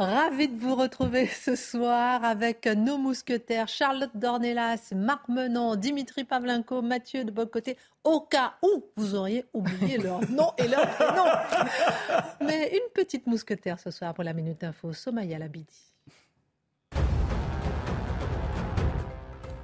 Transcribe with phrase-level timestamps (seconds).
[0.00, 6.80] Ravi de vous retrouver ce soir avec nos mousquetaires Charlotte Dornelas, Marc Menon, Dimitri Pavlenko,
[6.80, 11.26] Mathieu de Bocoté, au cas où vous auriez oublié leur nom et leur prénom.
[12.40, 15.89] Mais une petite mousquetaire ce soir pour la Minute Info, Somaya Labidi.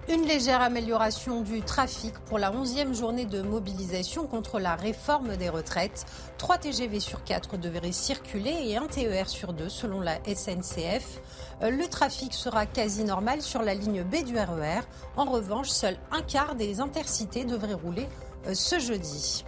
[0.09, 5.48] Une légère amélioration du trafic pour la 11e journée de mobilisation contre la réforme des
[5.48, 6.06] retraites.
[6.38, 11.21] 3 TGV sur 4 devraient circuler et un TER sur 2 selon la SNCF.
[11.62, 14.79] Euh, le trafic sera quasi normal sur la ligne B du RER.
[14.79, 14.84] E
[15.16, 18.07] en revanche, seul un quart des intercités devraient rouler
[18.46, 19.45] euh, ce jeudi.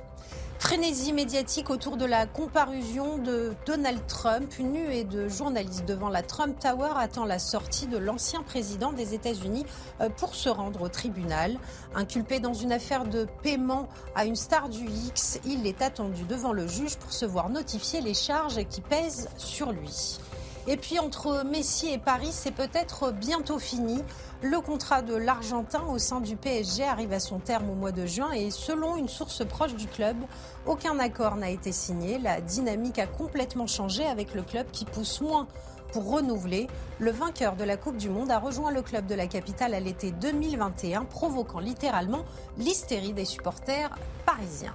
[0.59, 4.53] Frénésie médiatique autour de la comparution de Donald Trump.
[4.59, 9.15] Une nuée de journalistes devant la Trump Tower attend la sortie de l'ancien président des
[9.15, 9.65] États-Unis
[10.01, 11.57] euh, pour se rendre au tribunal.
[11.95, 16.53] Inculpé dans une affaire de paiement à une star du X, il est attendu devant
[16.53, 20.19] le juge pour se voir notifier les charges qui pèsent sur lui.
[20.67, 24.03] Et puis entre Messi et Paris, c'est peut-être bientôt fini.
[24.41, 28.07] Le contrat de l'Argentin au sein du PSG arrive à son terme au mois de
[28.07, 30.17] juin et selon une source proche du club,
[30.65, 32.21] aucun accord n'a été signé.
[32.21, 35.49] La dynamique a complètement changé avec le club qui pousse moins
[35.93, 36.69] pour renouveler.
[37.01, 39.81] Le vainqueur de la Coupe du Monde a rejoint le club de la capitale à
[39.81, 42.25] l'été 2021, provoquant littéralement
[42.59, 43.91] l'hystérie des supporters
[44.25, 44.75] parisiens.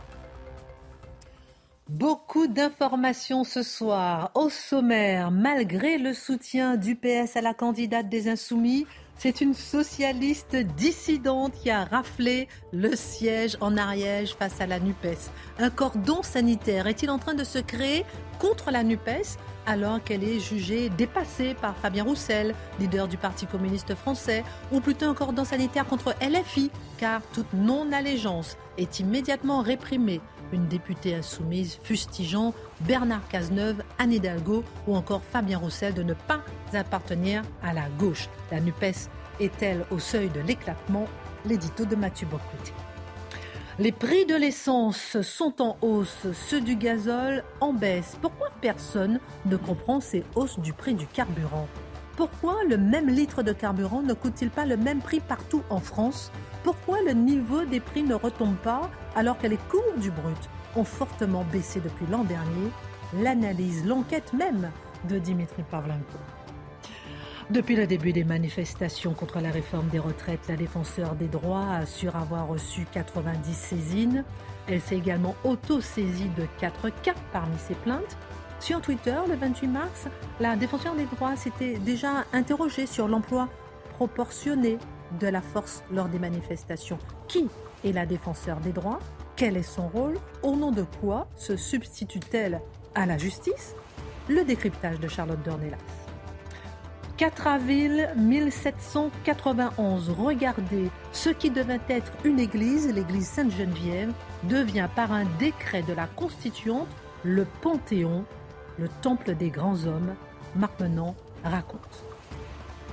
[1.90, 4.32] Beaucoup d'informations ce soir.
[4.36, 10.56] Au sommaire, malgré le soutien du PS à la candidate des Insoumis, c'est une socialiste
[10.56, 15.32] dissidente qui a raflé le siège en Ariège face à la NUPES.
[15.60, 18.06] Un cordon sanitaire est-il en train de se créer
[18.40, 23.96] contre la NUPES alors qu'elle est jugée dépassée par Fabien Roussel, leader du Parti communiste
[23.96, 24.44] français,
[24.74, 30.20] ou plutôt un cordon sanitaire contre LFI, car toute non-allégeance est immédiatement réprimée
[30.54, 32.54] une députée insoumise fustigeant
[32.88, 36.42] Bernard Cazeneuve, Anne Hidalgo ou encore Fabien Roussel de ne pas
[36.74, 38.30] appartenir à la gauche.
[38.52, 41.06] La NUPES est-elle au seuil de l'éclatement?
[41.46, 42.74] L'édito de Mathieu Bocoté.
[43.80, 48.18] Les prix de l'essence sont en hausse, ceux du gazole en baisse.
[48.22, 51.68] Pourquoi personne ne comprend ces hausses du prix du carburant?
[52.16, 56.32] Pourquoi le même litre de carburant ne coûte-t-il pas le même prix partout en France?
[56.64, 60.84] Pourquoi le niveau des prix ne retombe pas alors que les cours du brut ont
[60.84, 62.70] fortement baissé depuis l'an dernier
[63.22, 64.72] L'analyse, l'enquête même
[65.08, 66.18] de Dimitri Pavlenko.
[67.52, 72.16] Depuis le début des manifestations contre la réforme des retraites, la défenseur des droits assure
[72.16, 74.24] avoir reçu 90 saisines.
[74.68, 78.18] Elle s'est également auto-saisie de 4 cas parmi ses plaintes.
[78.60, 80.08] Sur Twitter, le 28 mars,
[80.40, 83.50] la défenseur des droits s'était déjà interrogée sur l'emploi
[83.96, 84.80] proportionné
[85.20, 86.98] de la force lors des manifestations.
[87.28, 87.48] Qui
[87.84, 89.00] est la défenseur des droits?
[89.36, 90.20] Quel est son rôle?
[90.44, 92.62] Au nom de quoi se substitue-t-elle
[92.94, 93.76] à la justice?
[94.30, 95.78] Le décryptage de Charlotte Dornelas.
[97.18, 104.14] 4 avril 1791, regardez, ce qui devait être une église, l'église Sainte-Geneviève,
[104.44, 106.90] devient par un décret de la Constituante
[107.24, 108.26] le Panthéon,
[108.78, 110.14] le temple des grands hommes.
[110.56, 110.74] Marc
[111.44, 112.13] raconte.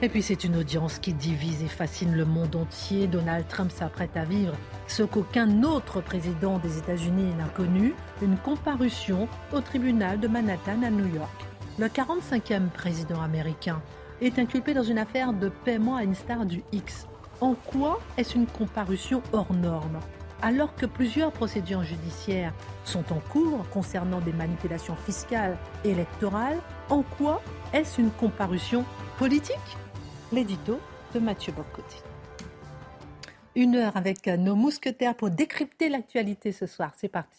[0.03, 3.06] Et puis c'est une audience qui divise et fascine le monde entier.
[3.06, 4.55] Donald Trump s'apprête à vivre
[4.87, 10.91] ce qu'aucun autre président des États-Unis n'a connu, une comparution au tribunal de Manhattan à
[10.91, 11.44] New York.
[11.78, 13.83] Le 45e président américain
[14.22, 17.06] est inculpé dans une affaire de paiement à une star du X.
[17.43, 20.00] En quoi est-ce une comparution hors norme?
[20.41, 26.59] Alors que plusieurs procédures judiciaires sont en cours concernant des manipulations fiscales et électorales,
[26.89, 27.42] en quoi
[27.75, 28.86] est-ce une comparution
[29.19, 29.77] politique?
[30.32, 30.80] L'édito
[31.12, 31.97] de Mathieu Bocoté.
[33.56, 36.92] Une heure avec nos mousquetaires pour décrypter l'actualité ce soir.
[36.97, 37.38] C'est parti.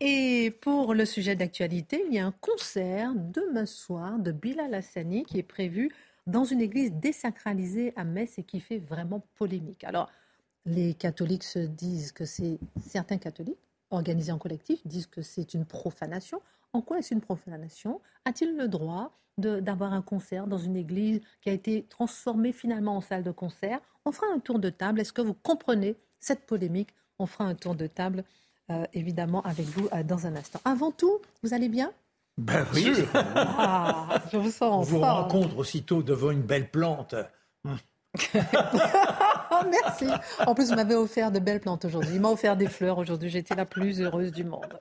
[0.00, 5.24] Et pour le sujet d'actualité, il y a un concert demain soir de Bilal Hassani
[5.24, 5.90] qui est prévu
[6.26, 9.84] dans une église désacralisée à Metz et qui fait vraiment polémique.
[9.84, 10.10] Alors,
[10.66, 13.58] les catholiques se disent que c'est certains catholiques
[13.90, 16.40] organisés en collectif disent que c'est une profanation.
[16.72, 18.00] En quoi est-ce une profanation?
[18.24, 23.00] A-t-il le droit d'avoir un concert dans une église qui a été transformée finalement en
[23.00, 23.80] salle de concert?
[24.04, 25.00] On fera un tour de table.
[25.00, 26.94] Est-ce que vous comprenez cette polémique?
[27.18, 28.24] On fera un tour de table,
[28.70, 30.60] euh, évidemment, avec vous euh, dans un instant.
[30.64, 31.92] Avant tout, vous allez bien?
[32.38, 32.92] Ben oui.
[33.14, 37.14] Ah, je vous sens On vous rencontre aussitôt devant une belle plante.
[39.70, 40.06] Merci.
[40.46, 42.14] En plus, vous m'avez offert de belles plantes aujourd'hui.
[42.14, 43.28] Il m'a offert des fleurs aujourd'hui.
[43.28, 44.80] J'étais la plus heureuse du monde.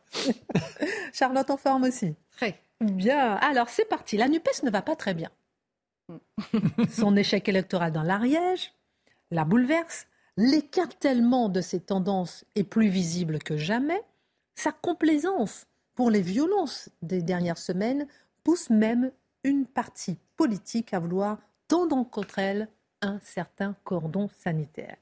[1.13, 2.15] Charlotte en forme aussi.
[2.37, 2.61] Très.
[2.79, 3.35] Bien.
[3.35, 4.15] Alors, c'est parti.
[4.15, 5.29] La NUPES ne va pas très bien.
[6.89, 8.71] Son échec électoral dans l'Ariège
[9.31, 10.07] la bouleverse.
[10.37, 14.01] L'écartèlement de ses tendances est plus visible que jamais.
[14.55, 15.65] Sa complaisance
[15.99, 18.07] pour les violences des dernières semaines
[18.45, 19.11] pousse même
[19.43, 22.69] une partie politique à vouloir tendre contre elle
[23.01, 24.95] un certain cordon sanitaire.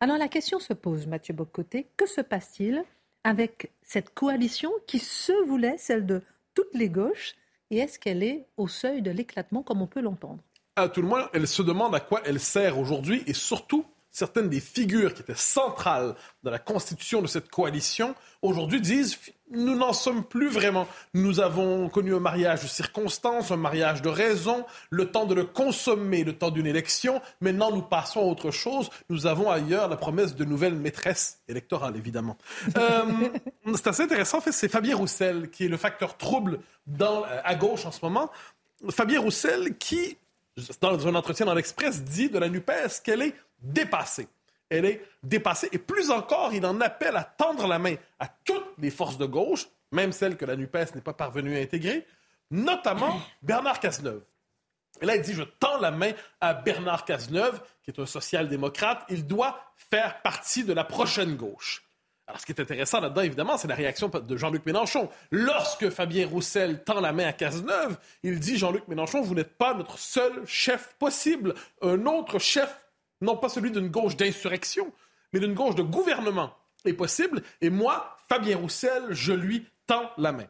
[0.00, 2.84] Alors la question se pose, Mathieu Bocoté, que se passe-t-il
[3.24, 6.20] avec cette coalition qui se voulait celle de
[6.52, 7.34] toutes les gauches
[7.70, 10.42] et est-ce qu'elle est au seuil de l'éclatement comme on peut l'entendre?
[10.76, 14.48] À tout le moins, elle se demande à quoi elle sert aujourd'hui et surtout certaines
[14.48, 19.18] des figures qui étaient centrales dans la constitution de cette coalition, aujourd'hui disent
[19.54, 20.88] nous n'en sommes plus vraiment.
[21.14, 25.44] Nous avons connu un mariage de circonstances, un mariage de raison, le temps de le
[25.44, 27.20] consommer, le temps d'une élection.
[27.40, 28.90] Maintenant, nous passons à autre chose.
[29.10, 32.36] Nous avons ailleurs la promesse de nouvelles maîtresses électorales, évidemment.
[32.78, 33.04] Euh,
[33.74, 34.38] c'est assez intéressant.
[34.38, 37.92] En fait, c'est Fabien Roussel qui est le facteur trouble dans, euh, à gauche en
[37.92, 38.30] ce moment.
[38.90, 40.16] Fabien Roussel qui,
[40.80, 44.28] dans un entretien dans l'Express, dit de la NUPES qu'elle est dépassée.
[44.68, 45.68] Elle est dépassée.
[45.72, 49.26] Et plus encore, il en appelle à tendre la main à toutes les forces de
[49.26, 52.06] gauche, même celles que la NUPES n'est pas parvenue à intégrer,
[52.50, 54.22] notamment Bernard Cazeneuve.
[55.00, 59.04] Et là, il dit, je tends la main à Bernard Cazeneuve, qui est un social-démocrate.
[59.08, 59.58] Il doit
[59.90, 61.82] faire partie de la prochaine gauche.
[62.26, 65.10] Alors, ce qui est intéressant là-dedans, évidemment, c'est la réaction de Jean-Luc Mélenchon.
[65.30, 69.74] Lorsque Fabien Roussel tend la main à Cazeneuve, il dit, Jean-Luc Mélenchon, vous n'êtes pas
[69.74, 71.54] notre seul chef possible.
[71.82, 72.82] Un autre chef
[73.22, 74.92] non pas celui d'une gauche d'insurrection,
[75.32, 76.54] mais d'une gauche de gouvernement
[76.84, 77.42] est possible.
[77.60, 80.46] Et moi, Fabien Roussel, je lui tends la main.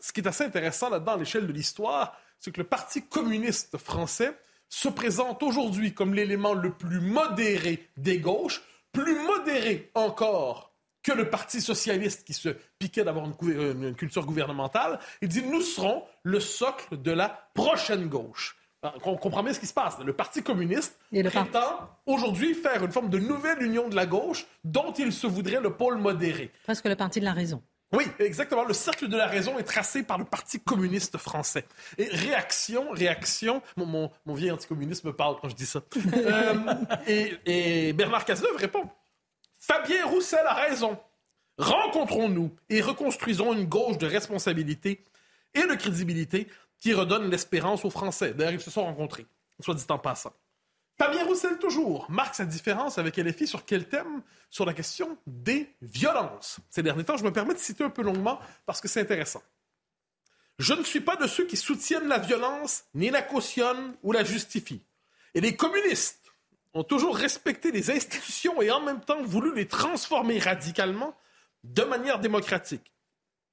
[0.00, 3.76] ce qui est assez intéressant là-dedans à l'échelle de l'histoire, c'est que le Parti communiste
[3.76, 4.36] français
[4.68, 10.71] se présente aujourd'hui comme l'élément le plus modéré des gauches, plus modéré encore
[11.02, 14.98] que le Parti socialiste qui se piquait d'avoir une, une, culture gouvernementale.
[15.20, 18.56] Il dit nous serons le socle de la prochaine gauche.
[18.84, 19.98] Ah, on comprend bien ce qui se passe.
[20.04, 24.46] Le Parti communiste Et prétend aujourd'hui faire une forme de nouvelle union de la gauche
[24.64, 26.50] dont il se voudrait le pôle modéré.
[26.64, 27.62] Presque le parti de la raison.
[27.92, 28.64] Oui, exactement.
[28.64, 31.64] Le cercle de la raison est tracé par le Parti communiste français.
[31.98, 35.82] Et réaction, réaction, mon, mon, vieil anticommuniste me parle quand je dis ça.
[36.14, 36.54] Euh,
[37.06, 38.88] et, et, Bernard Cazeneuve répond,
[39.62, 40.98] Fabien Roussel a raison.
[41.56, 45.04] Rencontrons-nous et reconstruisons une gauche de responsabilité
[45.54, 46.48] et de crédibilité
[46.80, 48.34] qui redonne l'espérance aux Français.
[48.34, 49.24] D'ailleurs, ils se sont rencontrés,
[49.60, 50.32] soit dit en passant.
[50.98, 54.22] Fabien Roussel, toujours, marque sa différence avec LFI sur quel thème?
[54.50, 56.58] Sur la question des violences.
[56.68, 59.42] Ces derniers temps, je me permets de citer un peu longuement parce que c'est intéressant.
[60.58, 64.24] Je ne suis pas de ceux qui soutiennent la violence, ni la cautionnent ou la
[64.24, 64.82] justifient.
[65.34, 66.21] Et les communistes
[66.74, 71.14] ont toujours respecté les institutions et en même temps voulu les transformer radicalement
[71.64, 72.92] de manière démocratique.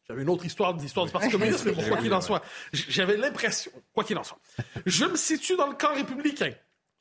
[0.07, 2.42] J'avais une autre histoire, l'histoire du Parti communiste, mais quoi qu'il en soit,
[2.74, 4.39] j'avais l'impression, quoi qu'il en soit,
[4.86, 6.52] je me situe dans le camp républicain.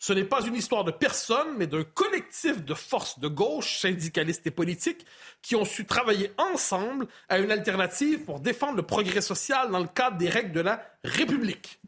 [0.00, 4.46] Ce n'est pas une histoire de personne, mais d'un collectif de forces de gauche, syndicalistes
[4.46, 5.04] et politiques,
[5.42, 9.88] qui ont su travailler ensemble à une alternative pour défendre le progrès social dans le
[9.88, 11.80] cadre des règles de la République.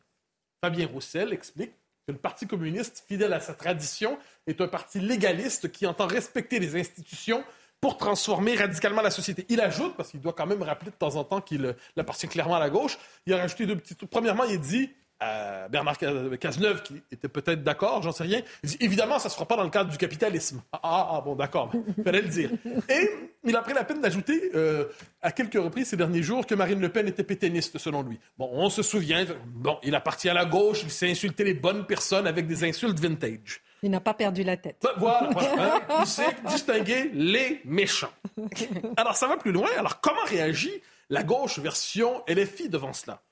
[0.60, 1.72] Fabien Roussel explique
[2.10, 6.58] que le Parti communiste, fidèle à sa tradition, est un parti légaliste qui entend respecter
[6.58, 7.44] les institutions
[7.80, 9.46] pour transformer radicalement la société.
[9.48, 12.56] Il ajoute, parce qu'il doit quand même rappeler de temps en temps qu'il appartient clairement
[12.56, 14.10] à la gauche, il a rajouté deux petits trucs.
[14.10, 15.98] Premièrement, il dit à Bernard
[16.40, 19.46] Cazeneuve, qui était peut-être d'accord, j'en sais rien, il dit évidemment, ça ne se fera
[19.46, 20.62] pas dans le cadre du capitalisme.
[20.72, 22.50] Ah, ah, ah bon, d'accord, il fallait le dire.
[22.88, 23.10] Et
[23.44, 24.86] il a pris la peine d'ajouter euh,
[25.22, 28.18] à quelques reprises ces derniers jours que Marine Le Pen était pétainiste, selon lui.
[28.38, 31.86] Bon, on se souvient, bon, il appartient à la gauche, il s'est insulté les bonnes
[31.86, 33.60] personnes avec des insultes vintage.
[33.82, 34.76] Il n'a pas perdu la tête.
[34.82, 35.80] Bah, voilà, hein.
[36.00, 38.12] il sait distinguer les méchants.
[38.96, 39.68] Alors, ça va plus loin.
[39.78, 43.22] Alors, comment réagit la gauche version LFI devant cela?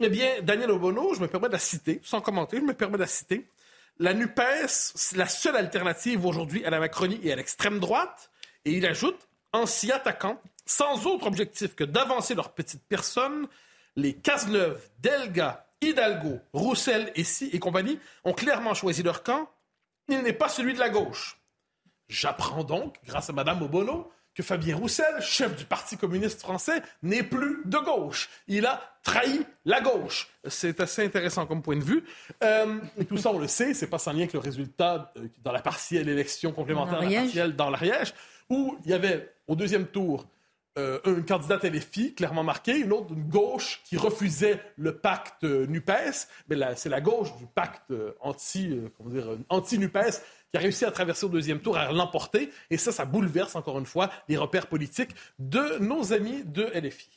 [0.00, 2.98] Eh bien, Daniel Obono, je me permets de la citer, sans commenter, je me permets
[2.98, 3.50] de la citer.
[3.98, 8.30] La NUPES, c'est la seule alternative aujourd'hui à la Macronie et à l'extrême droite.
[8.64, 13.48] Et il ajoute, en s'y attaquant, sans autre objectif que d'avancer leur petite personne,
[13.96, 19.50] les Cazeneuve, Delga, Hidalgo, Roussel et Si et compagnie ont clairement choisi leur camp
[20.08, 21.38] il n'est pas celui de la gauche.
[22.08, 27.24] J'apprends donc, grâce à Mme Obono, que Fabien Roussel, chef du Parti communiste français, n'est
[27.24, 28.28] plus de gauche.
[28.46, 30.28] Il a trahi la gauche.
[30.46, 32.04] C'est assez intéressant comme point de vue.
[32.44, 35.26] Euh, et tout ça, on le sait, c'est pas sans lien avec le résultat euh,
[35.42, 38.14] dans la partielle élection complémentaire, la partielle dans l'Ariège,
[38.48, 40.28] où il y avait au deuxième tour
[40.78, 46.28] euh, une candidate LFI clairement marquée, une autre d'une gauche qui refusait le pacte NUPES.
[46.48, 51.26] Mais c'est la gauche du pacte anti, comment dire, anti-NUPES qui a réussi à traverser
[51.26, 52.50] au deuxième tour, à l'emporter.
[52.70, 57.08] Et ça, ça bouleverse encore une fois les repères politiques de nos amis de LFI.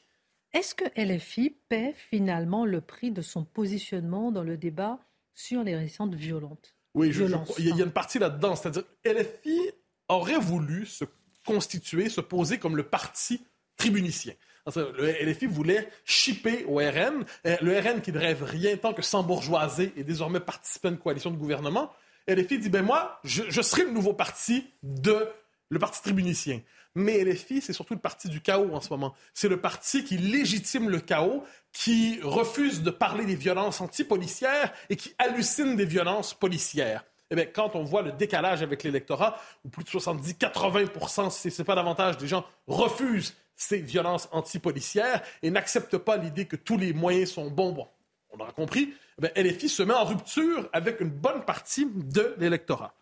[0.53, 4.99] Est-ce que LFI paie finalement le prix de son positionnement dans le débat
[5.33, 6.75] sur les récentes violentes?
[6.93, 7.23] Oui, je,
[7.57, 8.55] il y a une partie là-dedans.
[8.55, 9.71] C'est-à-dire, LFI
[10.09, 11.05] aurait voulu se
[11.45, 13.41] constituer, se poser comme le parti
[13.77, 14.33] tribunicien.
[14.75, 17.25] Le LFI voulait chipper au RN.
[17.47, 20.91] Euh, le RN qui ne rêve rien tant que sans bourgeoisie et désormais participer à
[20.91, 21.91] une coalition de gouvernement.
[22.27, 25.27] LFI dit, ben moi, je, serai le nouveau parti de
[25.69, 26.61] le parti tribunicien.
[26.95, 29.15] Mais LFI, c'est surtout le parti du chaos en ce moment.
[29.33, 34.97] C'est le parti qui légitime le chaos, qui refuse de parler des violences antipolicières et
[34.97, 37.05] qui hallucine des violences policières.
[37.29, 41.61] Eh bien, quand on voit le décalage avec l'électorat, où plus de 70-80 si ce
[41.61, 46.77] n'est pas davantage, des gens refusent ces violences antipolicières et n'acceptent pas l'idée que tous
[46.77, 47.87] les moyens sont bons, bon,
[48.31, 52.93] on aura compris, eh LFI se met en rupture avec une bonne partie de l'électorat.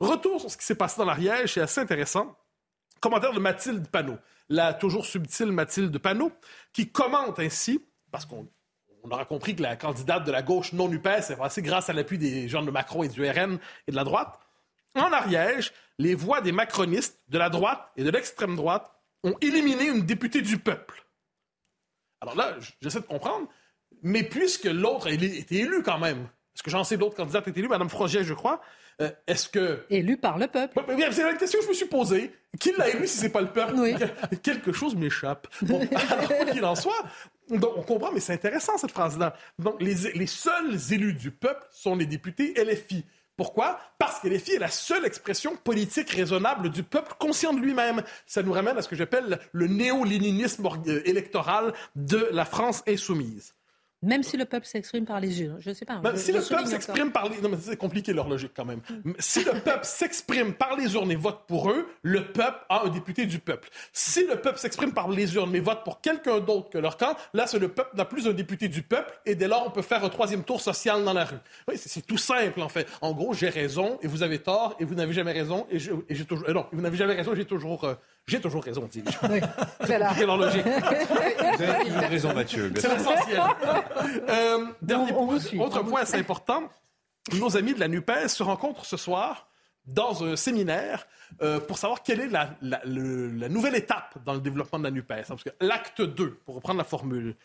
[0.00, 2.36] Retour sur ce qui s'est passé dans l'Ariège, c'est assez intéressant.
[3.00, 4.18] Commentaire de Mathilde Panot,
[4.48, 6.32] la toujours subtile Mathilde Panot,
[6.72, 8.48] qui commente ainsi, parce qu'on
[9.10, 12.18] aura compris que la candidate de la gauche non UPS est passée grâce à l'appui
[12.18, 14.38] des gens de Macron et du RN et de la droite.
[14.94, 18.90] En Ariège, les voix des macronistes, de la droite et de l'extrême droite
[19.22, 21.04] ont éliminé une députée du peuple.
[22.20, 23.48] Alors là, j'essaie de comprendre.
[24.04, 27.50] Mais puisque l'autre a été élu quand même, est-ce que j'en sais d'autres candidats ont
[27.50, 28.60] été élus, Mme Froget, je crois,
[29.00, 29.84] euh, est-ce que...
[29.90, 30.80] Élu par le peuple.
[31.10, 32.32] c'est la question que je me suis posée.
[32.60, 33.74] Qui l'a élu si c'est pas le peuple?
[33.76, 33.94] Oui.
[34.42, 35.48] Quelque chose m'échappe.
[35.62, 35.80] Bon,
[36.10, 37.02] alors, quoi qu'il en soit,
[37.50, 39.36] donc, on comprend, mais c'est intéressant cette phrase-là.
[39.58, 43.04] Donc, les, les seuls élus du peuple sont les députés LFI.
[43.36, 43.80] Pourquoi?
[43.98, 48.02] Parce que LFI est la seule expression politique raisonnable du peuple conscient de lui-même.
[48.26, 53.53] Ça nous ramène à ce que j'appelle le néo-léninisme euh, électoral de la France insoumise.
[54.04, 55.96] Même si le peuple s'exprime par les urnes, je ne sais pas.
[55.96, 57.40] Ben, si le peuple s'exprime par les...
[57.40, 58.80] Non, mais c'est compliqué leur logique quand même.
[59.18, 62.88] Si le peuple s'exprime par les urnes et vote pour eux, le peuple a un
[62.88, 63.70] député du peuple.
[63.92, 67.16] Si le peuple s'exprime par les urnes mais vote pour quelqu'un d'autre que leur camp,
[67.32, 69.82] là, c'est le peuple n'a plus un député du peuple et dès lors, on peut
[69.82, 71.38] faire un troisième tour social dans la rue.
[71.68, 72.86] Oui, c'est tout simple en fait.
[73.00, 76.24] En gros, j'ai raison et vous avez tort et vous n'avez jamais raison et j'ai
[76.24, 76.48] toujours...
[76.48, 77.84] Euh, non, vous n'avez jamais raison, j'ai toujours...
[77.84, 77.94] Euh,
[78.26, 79.40] j'ai toujours raison, dis Oui,
[79.84, 80.64] c'est leur logique.
[80.64, 82.72] Vous avez toujours raison, Mathieu.
[82.76, 83.42] C'est l'essentiel.
[84.28, 86.68] Euh, dernier point, autre point assez important.
[87.32, 89.48] Nos amis de la NUPES se rencontrent ce soir
[89.86, 91.06] dans un séminaire
[91.42, 92.56] euh, pour savoir quelle est la,
[93.48, 95.12] nouvelle étape dans le développement de la NUPES.
[95.12, 97.36] Hein, parce que l'acte 2, pour reprendre la formule,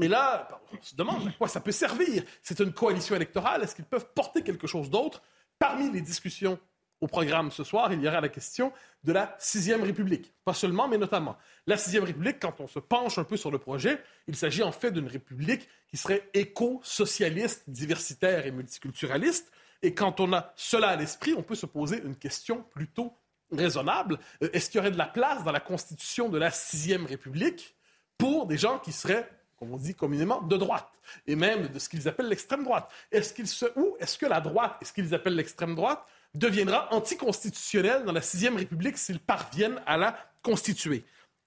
[0.00, 2.22] et là, on se demande à quoi ça peut servir.
[2.42, 3.62] C'est une coalition électorale.
[3.62, 5.22] Est-ce qu'ils peuvent porter quelque chose d'autre
[5.58, 6.58] Parmi les discussions
[7.02, 10.32] au programme ce soir, il y aura la question de la sixième République.
[10.44, 11.36] Pas seulement, mais notamment.
[11.66, 14.70] La sixième République, quand on se penche un peu sur le projet, il s'agit en
[14.70, 19.50] fait d'une République qui serait éco-socialiste, diversitaire et multiculturaliste.
[19.82, 23.12] Et quand on a cela à l'esprit, on peut se poser une question plutôt
[23.50, 24.20] raisonnable.
[24.40, 27.74] Euh, est-ce qu'il y aurait de la place dans la constitution de la sixième République
[28.16, 29.28] pour des gens qui seraient
[29.62, 30.90] comme on dit communément, de droite,
[31.24, 32.90] et même de ce qu'ils appellent l'extrême droite?
[33.12, 36.92] Est-ce qu'ils se, ou est-ce que la droite est ce qu'ils appellent l'extrême droite deviendra
[36.92, 41.04] anticonstitutionnel dans la sixième République s'ils parviennent à la constituer.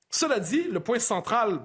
[0.09, 1.59] Cela dit, le point central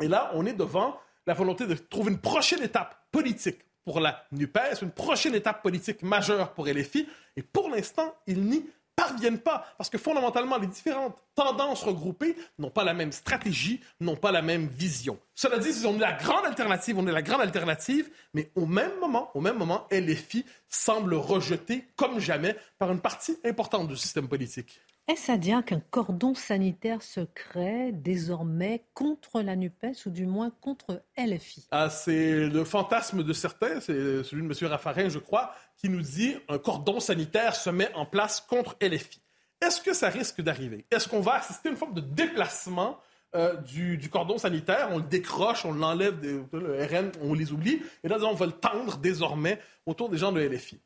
[0.00, 4.24] est là, on est devant la volonté de trouver une prochaine étape politique pour la
[4.32, 8.66] NUPES, une prochaine étape politique majeure pour LFI, et pour l'instant, il n'y
[8.98, 14.16] parviennent pas, parce que fondamentalement, les différentes tendances regroupées n'ont pas la même stratégie, n'ont
[14.16, 15.20] pas la même vision.
[15.36, 18.90] Cela dit, on est la grande alternative, on est la grande alternative, mais au même
[18.98, 24.26] moment, au même moment, LFI semble rejeté comme jamais par une partie importante du système
[24.26, 24.80] politique.
[25.08, 30.50] Est-ce à dire qu'un cordon sanitaire se crée désormais contre la NUPES ou du moins
[30.60, 34.70] contre LFI ah, C'est le fantasme de certains, c'est celui de M.
[34.70, 39.22] Raffarin, je crois, qui nous dit un cordon sanitaire se met en place contre LFI.
[39.62, 40.84] Est-ce que ça risque d'arriver?
[40.90, 43.00] Est-ce qu'on va assister à une forme de déplacement
[43.34, 46.20] euh, du, cordon sanitaire, on le décroche, on l'enlève,
[46.52, 50.32] le RN, on les oublie, et là, on va le tendre désormais autour des gens
[50.32, 50.78] de LFI.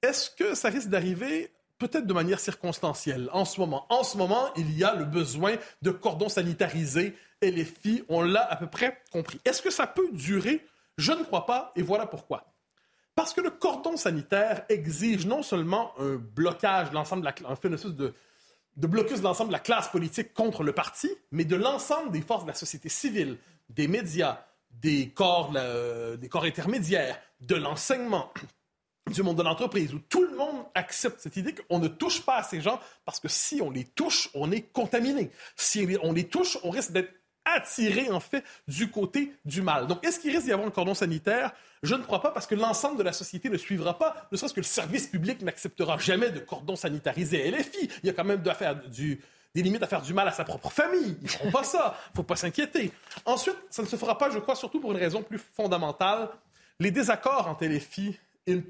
[0.00, 3.86] Est-ce que ça risque d'arriver peut-être de manière circonstancielle en ce moment.
[3.88, 8.22] En ce moment, il y a le besoin de cordons sanitarisés et les filles, on
[8.22, 9.40] l'a à peu près compris.
[9.44, 10.64] Est-ce que ça peut durer?
[10.96, 12.46] Je ne crois pas, et voilà pourquoi.
[13.14, 17.50] Parce que le cordon sanitaire exige non seulement un blocage de l'ensemble de la...
[17.50, 17.68] Un fait,
[18.76, 22.22] de blocus de l'ensemble de la classe politique contre le parti, mais de l'ensemble des
[22.22, 23.38] forces de la société civile,
[23.68, 28.32] des médias, des corps, des corps intermédiaires, de l'enseignement,
[29.10, 32.36] du monde de l'entreprise, où tout le monde accepte cette idée qu'on ne touche pas
[32.36, 35.30] à ces gens parce que si on les touche, on est contaminé.
[35.56, 37.12] Si on les touche, on risque d'être
[37.44, 39.86] attiré, en fait, du côté du mal.
[39.86, 41.52] Donc, est-ce qu'il risque d'y avoir un cordon sanitaire?
[41.82, 44.54] Je ne crois pas parce que l'ensemble de la société ne suivra pas, ne serait-ce
[44.54, 47.90] que le service public n'acceptera jamais de cordon sanitarisé LFI.
[48.02, 48.42] Il y a quand même
[48.86, 49.20] du,
[49.54, 51.16] des limites à faire du mal à sa propre famille.
[51.20, 51.98] Ils ne feront pas ça.
[52.16, 52.90] Faut pas s'inquiéter.
[53.26, 56.30] Ensuite, ça ne se fera pas, je crois, surtout pour une raison plus fondamentale.
[56.80, 58.64] Les désaccords entre LFI une,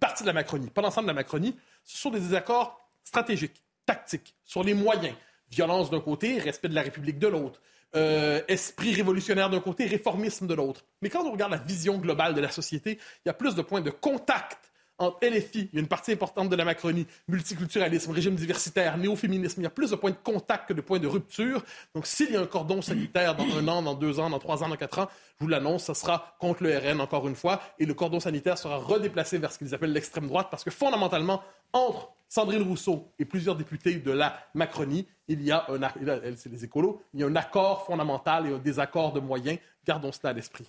[0.00, 4.34] partie de la Macronie, pas l'ensemble de la Macronie, ce sont des désaccords stratégiques, tactiques,
[4.44, 5.14] sur les moyens.
[5.50, 7.60] Violence d'un côté, respect de la République de l'autre.
[7.96, 10.84] Euh, esprit révolutionnaire d'un côté, réformisme de l'autre.
[11.00, 13.62] Mais quand on regarde la vision globale de la société, il y a plus de
[13.62, 18.10] points de contact entre LFI, il y a une partie importante de la Macronie, multiculturalisme,
[18.10, 21.06] régime diversitaire, néo-féminisme, il y a plus de points de contact que de points de
[21.06, 21.62] rupture.
[21.94, 24.62] Donc, s'il y a un cordon sanitaire dans un an, dans deux ans, dans trois
[24.62, 27.60] ans, dans quatre ans, je vous l'annonce, ce sera contre le RN encore une fois,
[27.78, 31.42] et le cordon sanitaire sera redéplacé vers ce qu'ils appellent l'extrême droite, parce que fondamentalement,
[31.72, 37.02] entre Sandrine Rousseau et plusieurs députés de la Macronie, il y a un, les écolos,
[37.14, 39.58] il y a un accord fondamental et un désaccord de moyens.
[39.86, 40.66] Gardons cela à l'esprit.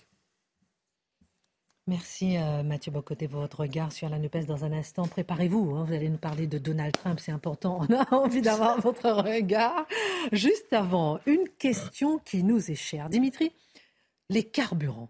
[1.90, 5.08] Merci euh, Mathieu Bocoté pour votre regard sur la NUPES dans un instant.
[5.08, 8.80] Préparez-vous, hein, vous allez nous parler de Donald Trump, c'est important, on a envie d'avoir
[8.80, 9.88] votre regard.
[10.30, 13.08] Juste avant, une question qui nous est chère.
[13.08, 13.50] Dimitri,
[14.28, 15.08] les carburants.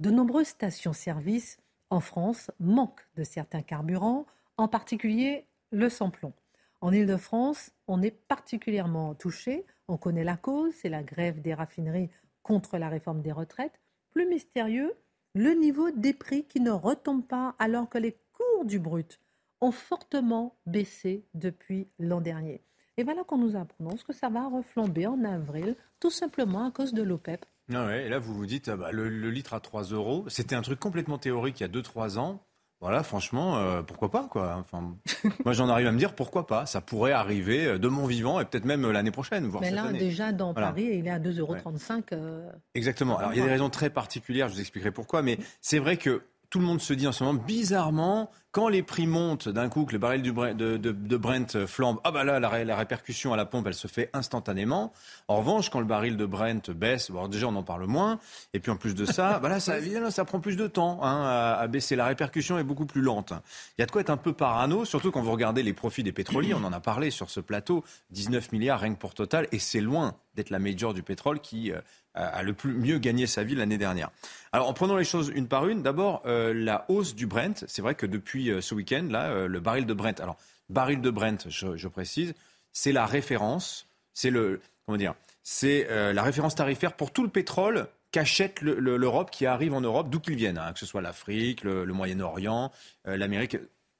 [0.00, 1.58] De nombreuses stations-service
[1.90, 6.32] en France manquent de certains carburants, en particulier le samplon.
[6.80, 9.64] En Ile-de-France, on est particulièrement touché.
[9.86, 12.10] On connaît la cause, c'est la grève des raffineries
[12.42, 13.78] contre la réforme des retraites.
[14.10, 14.92] Plus mystérieux,
[15.36, 19.20] le niveau des prix qui ne retombe pas alors que les cours du brut
[19.60, 22.62] ont fortement baissé depuis l'an dernier.
[22.96, 26.94] Et voilà qu'on nous apprend que ça va reflamber en avril, tout simplement à cause
[26.94, 27.44] de l'OPEP.
[27.70, 30.24] Ah ouais, et là, vous vous dites, ah bah, le, le, litre à 3 euros,
[30.28, 32.42] c'était un truc complètement théorique il y a 2-3 ans.
[32.86, 34.54] Voilà, franchement, euh, pourquoi pas quoi.
[34.60, 34.94] Enfin,
[35.44, 36.66] moi, j'en arrive à me dire pourquoi pas.
[36.66, 39.72] Ça pourrait arriver euh, de mon vivant et peut-être même euh, l'année prochaine, voire Mais
[39.72, 42.50] là, déjà dans Paris, il est à 2,35 euros.
[42.76, 43.18] Exactement.
[43.18, 44.46] Alors, il y a des raisons très particulières.
[44.46, 45.22] Je vous expliquerai pourquoi.
[45.22, 48.82] Mais c'est vrai que tout le monde se dit en ce moment, bizarrement, quand les
[48.82, 53.34] prix montent d'un coup, que le baril de, Brent flambe, ah bah là, la, répercussion
[53.34, 54.94] à la pompe, elle se fait instantanément.
[55.28, 58.18] En revanche, quand le baril de Brent baisse, bon, déjà on en parle moins,
[58.54, 59.74] et puis en plus de ça, bah là, ça,
[60.10, 61.96] ça prend plus de temps hein, à, baisser.
[61.96, 63.34] La répercussion est beaucoup plus lente.
[63.76, 66.02] Il y a de quoi être un peu parano, surtout quand vous regardez les profits
[66.02, 66.54] des pétroliers.
[66.54, 69.82] On en a parlé sur ce plateau, 19 milliards rien que pour Total, et c'est
[69.82, 71.80] loin d'être la major du pétrole qui euh,
[72.14, 74.10] a le plus mieux gagné sa vie l'année dernière.
[74.52, 77.64] Alors en prenant les choses une par une, d'abord euh, la hausse du Brent.
[77.66, 80.20] C'est vrai que depuis euh, ce week-end, là, euh, le baril de Brent.
[80.20, 80.36] Alors
[80.68, 82.34] baril de Brent, je, précise,
[82.72, 87.86] c'est la référence, c'est le comment dire, c'est la référence tarifaire pour tout le pétrole
[88.10, 91.86] qu'achète l'Europe, qui arrive en Europe, d'où qu'il vienne, hein, que ce soit l'Afrique, le,
[91.86, 92.72] Moyen-Orient,
[93.04, 93.58] l'Amérique.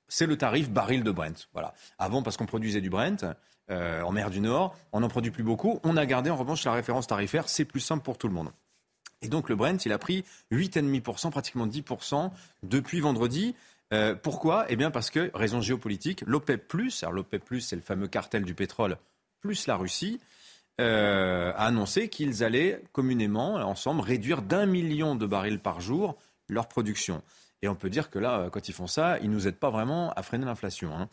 [0.08, 1.48] C'est le tarif baril de Brent.
[1.52, 1.72] Voilà.
[1.98, 3.24] Avant, parce qu'on produisait du Brent,
[3.68, 4.76] euh, en mer du Nord.
[4.92, 5.80] On n'en produit plus beaucoup.
[5.82, 7.48] On a gardé en revanche la référence tarifaire.
[7.48, 8.52] C'est plus simple pour tout le monde.
[9.22, 12.30] Et donc le Brent, il a pris 8,5%, pratiquement 10%
[12.62, 13.56] depuis vendredi.
[13.92, 14.66] Euh, pourquoi?
[14.68, 16.72] Eh bien parce que, raison géopolitique, l'OPEP+,
[17.02, 18.96] alors l'OPEP+, c'est le fameux cartel du pétrole,
[19.40, 20.20] plus la Russie,
[20.80, 26.16] euh, a annoncé qu'ils allaient communément, ensemble, réduire d'un million de barils par jour
[26.48, 27.22] leur production.
[27.62, 29.70] Et on peut dire que là, quand ils font ça, ils ne nous aident pas
[29.70, 30.96] vraiment à freiner l'inflation.
[30.96, 31.08] Hein.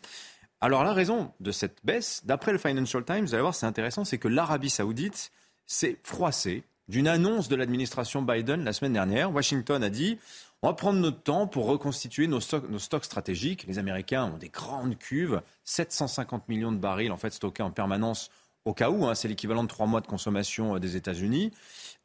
[0.60, 4.04] Alors la raison de cette baisse, d'après le Financial Times, vous allez voir, c'est intéressant,
[4.04, 5.30] c'est que l'Arabie saoudite
[5.66, 9.32] s'est froissée d'une annonce de l'administration Biden la semaine dernière.
[9.32, 10.18] Washington a dit
[10.64, 13.66] on va prendre notre temps pour reconstituer nos stocks, stratégiques.
[13.68, 18.30] Les Américains ont des grandes cuves, 750 millions de barils en fait stockés en permanence
[18.64, 19.04] au cas où.
[19.04, 21.52] Hein, c'est l'équivalent de trois mois de consommation euh, des États-Unis.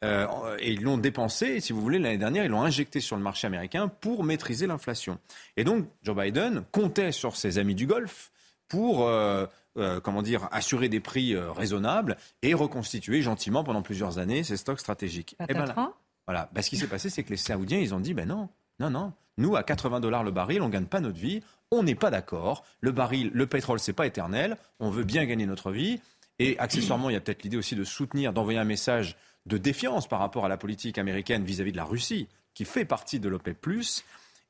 [0.03, 3.23] Euh, et ils l'ont dépensé, si vous voulez, l'année dernière, ils l'ont injecté sur le
[3.23, 5.19] marché américain pour maîtriser l'inflation.
[5.55, 8.29] Et donc, Joe Biden comptait sur ses amis du Golfe
[8.67, 9.45] pour euh,
[9.77, 14.57] euh, comment dire, assurer des prix euh, raisonnables et reconstituer gentiment pendant plusieurs années ces
[14.57, 15.35] stocks stratégiques.
[15.47, 15.93] Eh ben
[16.29, 16.47] voilà.
[16.53, 18.91] Ben, ce qui s'est passé, c'est que les Saoudiens, ils ont dit, ben non, non,
[18.91, 21.95] non, nous, à 80 dollars le baril, on ne gagne pas notre vie, on n'est
[21.95, 25.99] pas d'accord, le baril, le pétrole, c'est pas éternel, on veut bien gagner notre vie.
[26.37, 30.07] Et accessoirement, il y a peut-être l'idée aussi de soutenir, d'envoyer un message de défiance
[30.07, 33.65] par rapport à la politique américaine vis-à-vis de la Russie, qui fait partie de l'OPEP+.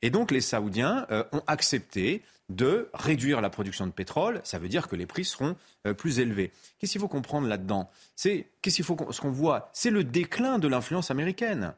[0.02, 4.88] Et donc les Saoudiens ont accepté de réduire la production de pétrole, ça veut dire
[4.88, 5.56] que les prix seront
[5.88, 6.52] euh, plus élevés.
[6.80, 7.90] Qu'est-ce qu'il faut comprendre là-dedans?
[8.16, 11.74] C'est qu'est-ce qu'il faut ce qu'on voit, c'est le déclin de l'influence américaine.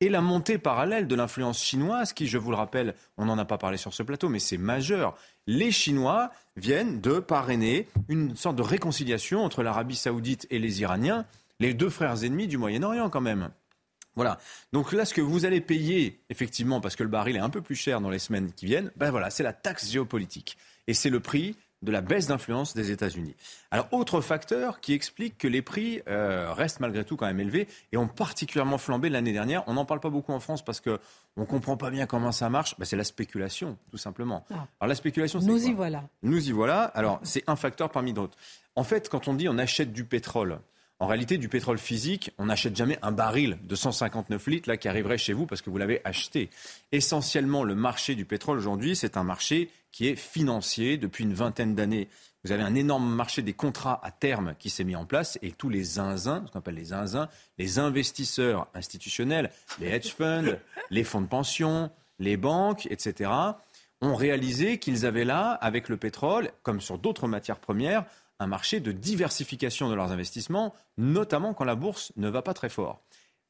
[0.00, 3.44] et la montée parallèle de l'influence chinoise, qui, je vous le rappelle, on n'en a
[3.44, 5.16] pas parlé sur ce plateau, mais c'est majeur.
[5.46, 11.24] Les Chinois viennent de parrainer une sorte de réconciliation entre l'Arabie saoudite et les Iraniens,
[11.60, 13.50] les deux frères ennemis du Moyen-Orient quand même.
[14.14, 14.38] Voilà.
[14.72, 17.62] Donc là, ce que vous allez payer, effectivement, parce que le baril est un peu
[17.62, 20.58] plus cher dans les semaines qui viennent, ben voilà, c'est la taxe géopolitique.
[20.86, 23.34] Et c'est le prix de la baisse d'influence des États-Unis.
[23.70, 27.66] Alors, autre facteur qui explique que les prix euh, restent malgré tout quand même élevés
[27.90, 29.64] et ont particulièrement flambé l'année dernière.
[29.66, 30.98] On n'en parle pas beaucoup en France parce qu'on
[31.36, 32.76] ne comprend pas bien comment ça marche.
[32.78, 34.44] Ben, c'est la spéculation, tout simplement.
[34.50, 34.66] Ah.
[34.80, 36.04] Alors, la spéculation, c'est Nous quoi y voilà.
[36.22, 36.84] Nous y voilà.
[36.84, 38.38] Alors, c'est un facteur parmi d'autres.
[38.76, 40.60] En fait, quand on dit on achète du pétrole,
[41.02, 44.86] en réalité, du pétrole physique, on n'achète jamais un baril de 159 litres là qui
[44.86, 46.48] arriverait chez vous parce que vous l'avez acheté.
[46.92, 51.74] Essentiellement, le marché du pétrole aujourd'hui, c'est un marché qui est financier depuis une vingtaine
[51.74, 52.08] d'années.
[52.44, 55.50] Vous avez un énorme marché des contrats à terme qui s'est mis en place et
[55.50, 60.56] tous les zinzins, ce qu'on appelle les zinzins, les investisseurs institutionnels, les hedge funds,
[60.90, 63.28] les fonds de pension, les banques, etc.,
[64.02, 68.04] ont réalisé qu'ils avaient là, avec le pétrole, comme sur d'autres matières premières,
[68.42, 72.68] un marché de diversification de leurs investissements, notamment quand la bourse ne va pas très
[72.68, 73.00] fort.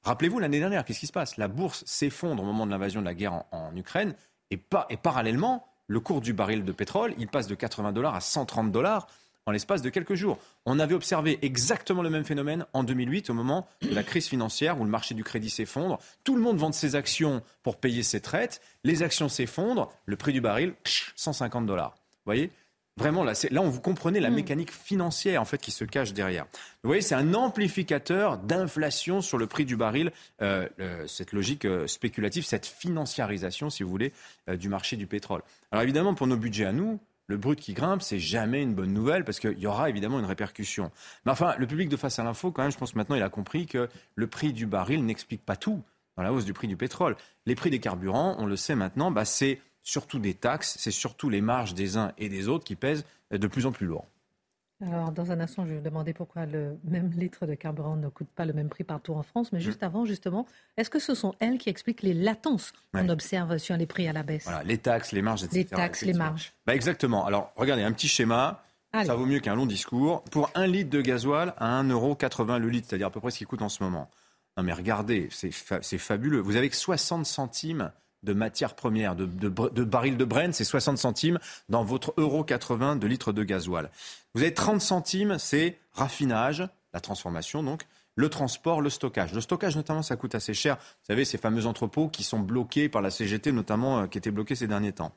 [0.04, 1.36] Rappelez-vous l'année dernière, qu'est-ce qui se passe?
[1.36, 4.14] La bourse s'effondre au moment de l'invasion de la guerre en, Ukraine
[4.50, 4.58] et
[4.96, 9.06] parallèlement, le cours du baril de pétrole, il passe de 80 dollars à 130 dollars
[9.46, 10.38] en l'espace de quelques jours.
[10.66, 14.80] On avait observé exactement le même phénomène en 2008 au moment de la crise financière
[14.80, 15.98] où le marché du crédit s'effondre.
[16.24, 18.60] Tout le monde vend ses actions pour payer ses traites.
[18.84, 19.92] Les actions s'effondrent.
[20.06, 20.74] Le prix du baril,
[21.16, 21.94] 150 dollars.
[21.94, 22.50] Vous voyez?
[22.98, 26.44] Vraiment, là, là, on vous comprenez la mécanique financière en fait qui se cache derrière.
[26.82, 30.12] Vous voyez, c'est un amplificateur d'inflation sur le prix du baril.
[30.42, 34.12] euh, euh, cette logique euh, spéculative, cette financiarisation, si vous voulez,
[34.48, 35.42] euh, du marché du pétrole.
[35.70, 38.92] Alors évidemment, pour nos budgets à nous, le brut qui grimpe, c'est jamais une bonne
[38.92, 40.90] nouvelle parce qu'il y aura évidemment une répercussion.
[41.24, 43.30] Mais enfin, le public de face à l'info, quand même, je pense maintenant, il a
[43.30, 45.82] compris que le prix du baril n'explique pas tout
[46.16, 47.16] dans la hausse du prix du pétrole.
[47.46, 51.28] Les prix des carburants, on le sait maintenant, bah, c'est surtout des taxes, c'est surtout
[51.28, 54.06] les marges des uns et des autres qui pèsent de plus en plus lourd.
[54.84, 58.08] Alors, dans un instant, je vais vous demander pourquoi le même litre de carburant ne
[58.08, 59.52] coûte pas le même prix partout en France.
[59.52, 59.62] Mais Mmh.
[59.62, 60.44] juste avant, justement,
[60.76, 63.10] est-ce que ce sont elles qui expliquent les latences qu'on Ouais.
[63.10, 64.42] observe sur les prix à la baisse?
[64.42, 65.58] Voilà, les taxes, les marges, etc.
[65.60, 66.52] Les taxes, les marges.
[66.66, 67.24] Bah exactement.
[67.26, 68.64] Alors, regardez, un petit schéma.
[68.92, 69.06] Allez.
[69.06, 70.22] Ça vaut mieux qu'un long discours.
[70.24, 73.44] Pour un litre de gasoil à 1,80€ le litre, c'est-à-dire à peu près ce qui
[73.44, 74.10] coûte en ce moment.
[74.56, 76.40] Non mais regardez, c'est fa- c'est fabuleux.
[76.40, 77.92] Vous avez que 60 centimes
[78.22, 82.44] de matières premières, de, de, de barils de Brent, c'est 60 centimes dans votre euro
[82.44, 83.90] 80 de litre de gasoil.
[84.34, 87.82] Vous avez 30 centimes, c'est raffinage, la transformation donc,
[88.14, 89.32] le transport, le stockage.
[89.32, 90.76] Le stockage notamment, ça coûte assez cher.
[90.76, 94.30] Vous savez, ces fameux entrepôts qui sont bloqués par la CGT notamment, euh, qui étaient
[94.30, 95.12] bloqués ces derniers temps.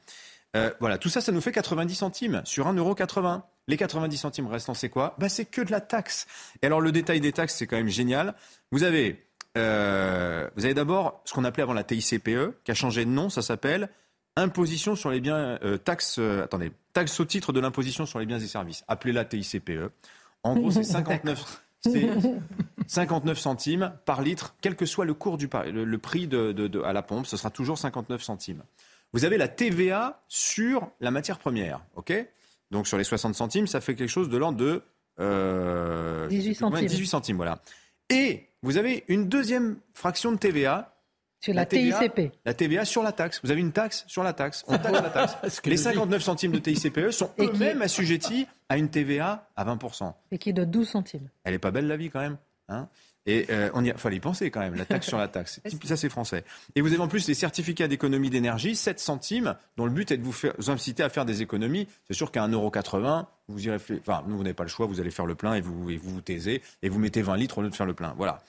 [0.56, 3.42] Euh, voilà, tout ça, ça nous fait 90 centimes sur 1,80€.
[3.68, 5.16] Les 90 centimes restants, c'est quoi?
[5.18, 6.28] Bah, C'est que de la taxe.
[6.62, 8.36] Et alors, le détail des taxes, c'est quand même génial.
[8.72, 13.06] Vous avez, euh, vous avez d'abord ce qu'on appelait avant la TICPE, qui a changé
[13.06, 13.90] de nom, ça s'appelle
[14.38, 18.26] Imposition sur les biens, euh, taxe, euh, attendez, taxe au titre de l'imposition sur les
[18.26, 18.84] biens et services.
[18.90, 19.92] Appelez-la TICPE.
[20.44, 22.10] En gros, c'est 59, c'est
[22.88, 26.68] 59 centimes par litre, quel que soit le cours du le, le prix de, de-
[26.68, 28.64] de- à la pompe, ce sera toujours 59 centimes.
[29.14, 32.14] Vous avez la TVA sur la matière première, ok?
[32.72, 34.82] Donc sur les 60 centimes, ça fait quelque chose de l'ordre de
[35.22, 36.88] euh, 18 je sais plus combien, centimes.
[36.90, 37.60] 18 centimes, voilà.
[38.10, 40.96] Et vous avez une deuxième fraction de TVA
[41.40, 42.32] Sur La la, TVA, TICP.
[42.46, 43.40] la TVA sur la taxe.
[43.44, 44.64] Vous avez une taxe sur la taxe.
[44.68, 45.62] On taxe la taxe.
[45.66, 50.14] Les 59 centimes de TICPE sont eux-mêmes assujettis à une TVA à 20%.
[50.32, 51.30] Et qui est de 12 centimes.
[51.44, 52.38] Elle est pas belle la vie quand même.
[52.68, 52.90] Hein
[53.26, 55.60] et euh, on y a, fallait y penser quand même, la taxe sur la taxe.
[55.86, 56.44] Ça c'est français.
[56.76, 60.18] Et vous avez en plus les certificats d'économie d'énergie, 7 centimes, dont le but est
[60.18, 61.88] de vous, faire, vous inciter à faire des économies.
[62.08, 64.04] C'est sûr qu'à 1,80€, vous y réfléchissez.
[64.08, 65.98] Enfin, nous, vous n'avez pas le choix, vous allez faire le plein et vous, et
[65.98, 68.14] vous vous taisez et vous mettez 20 litres au lieu de faire le plein.
[68.18, 68.42] Voilà.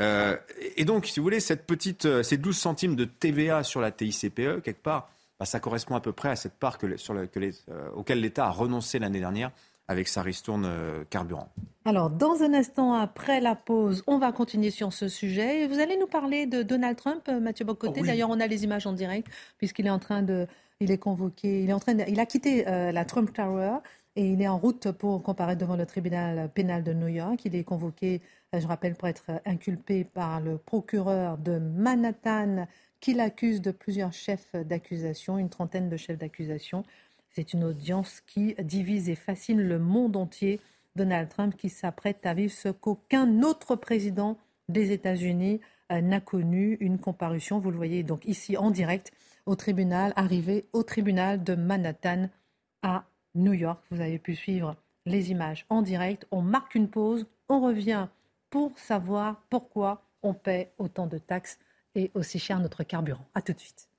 [0.00, 0.36] Euh,
[0.76, 3.90] et donc, si vous voulez, cette petite, euh, ces 12 centimes de TVA sur la
[3.90, 7.26] TICPE, quelque part, bah, ça correspond à peu près à cette part que, sur le-
[7.26, 9.50] que les, euh, auquel l'État a renoncé l'année dernière
[9.92, 11.48] avec sa ristourne euh, carburant.
[11.84, 15.60] Alors, dans un instant, après la pause, on va continuer sur ce sujet.
[15.60, 17.94] Et vous allez nous parler de Donald Trump, euh, Mathieu Bocoté.
[17.96, 18.08] Oh oui.
[18.08, 19.28] D'ailleurs, on a les images en direct,
[19.58, 20.46] puisqu'il est en train de.
[20.80, 21.62] Il est convoqué.
[21.62, 23.76] Il, est en train de- il a quitté euh, la Trump Tower
[24.16, 27.44] et il est en route pour comparaître devant le tribunal pénal de New York.
[27.44, 28.20] Il est convoqué,
[28.52, 32.66] je rappelle, pour être inculpé par le procureur de Manhattan
[33.00, 36.84] qui l'accuse de plusieurs chefs d'accusation, une trentaine de chefs d'accusation.
[37.34, 40.60] C'est une audience qui divise et fascine le monde entier.
[40.96, 44.36] Donald Trump qui s'apprête à vivre ce qu'aucun autre président
[44.68, 49.12] des États-Unis euh, n'a connu, une comparution, vous le voyez donc ici en direct
[49.46, 52.28] au tribunal, arrivé au tribunal de Manhattan
[52.82, 53.82] à New York.
[53.90, 56.26] Vous avez pu suivre les images en direct.
[56.30, 58.08] On marque une pause, on revient
[58.50, 61.58] pour savoir pourquoi on paie autant de taxes
[61.94, 63.26] et aussi cher notre carburant.
[63.34, 63.91] À tout de suite.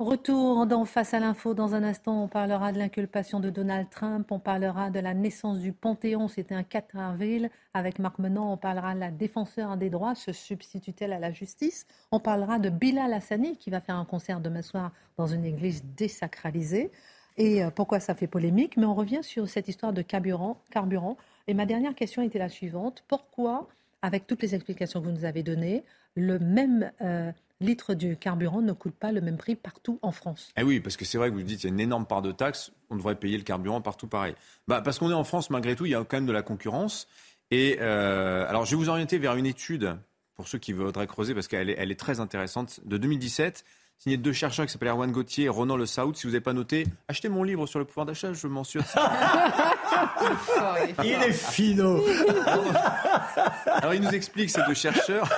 [0.00, 1.52] Retour dans Face à l'info.
[1.52, 4.32] Dans un instant, on parlera de l'inculpation de Donald Trump.
[4.32, 6.26] On parlera de la naissance du Panthéon.
[6.26, 7.50] C'était un 4 avril.
[7.74, 10.14] Avec Marc Menant, on parlera de la défenseur des droits.
[10.14, 11.86] Se substitue-t-elle à la justice?
[12.12, 15.84] On parlera de Bilal Hassani qui va faire un concert demain soir dans une église
[15.98, 16.90] désacralisée.
[17.36, 18.78] Et euh, pourquoi ça fait polémique?
[18.78, 20.56] Mais on revient sur cette histoire de carburant.
[20.70, 21.18] carburant.
[21.46, 23.04] Et ma dernière question était la suivante.
[23.06, 23.68] Pourquoi,
[24.00, 25.84] avec toutes les explications que vous nous avez données,
[26.14, 30.52] le même euh, litre du carburant ne coûte pas le même prix partout en France.
[30.56, 32.22] Eh oui, parce que c'est vrai que vous dites qu'il y a une énorme part
[32.22, 34.34] de taxes, on devrait payer le carburant partout pareil.
[34.66, 36.42] Bah, parce qu'on est en France, malgré tout, il y a quand même de la
[36.42, 37.06] concurrence.
[37.50, 39.96] Et euh, alors, je vais vous orienter vers une étude,
[40.36, 43.64] pour ceux qui voudraient creuser, parce qu'elle est, elle est très intéressante, de 2017
[44.00, 46.16] signé deux chercheurs qui s'appellent Erwan Gauthier et Ronan Le Saoud.
[46.16, 48.80] Si vous n'avez pas noté, achetez mon livre sur le pouvoir d'achat, je m'en suis
[51.04, 52.02] Il est finot.
[53.66, 55.28] Alors, il nous explique, ces deux chercheurs.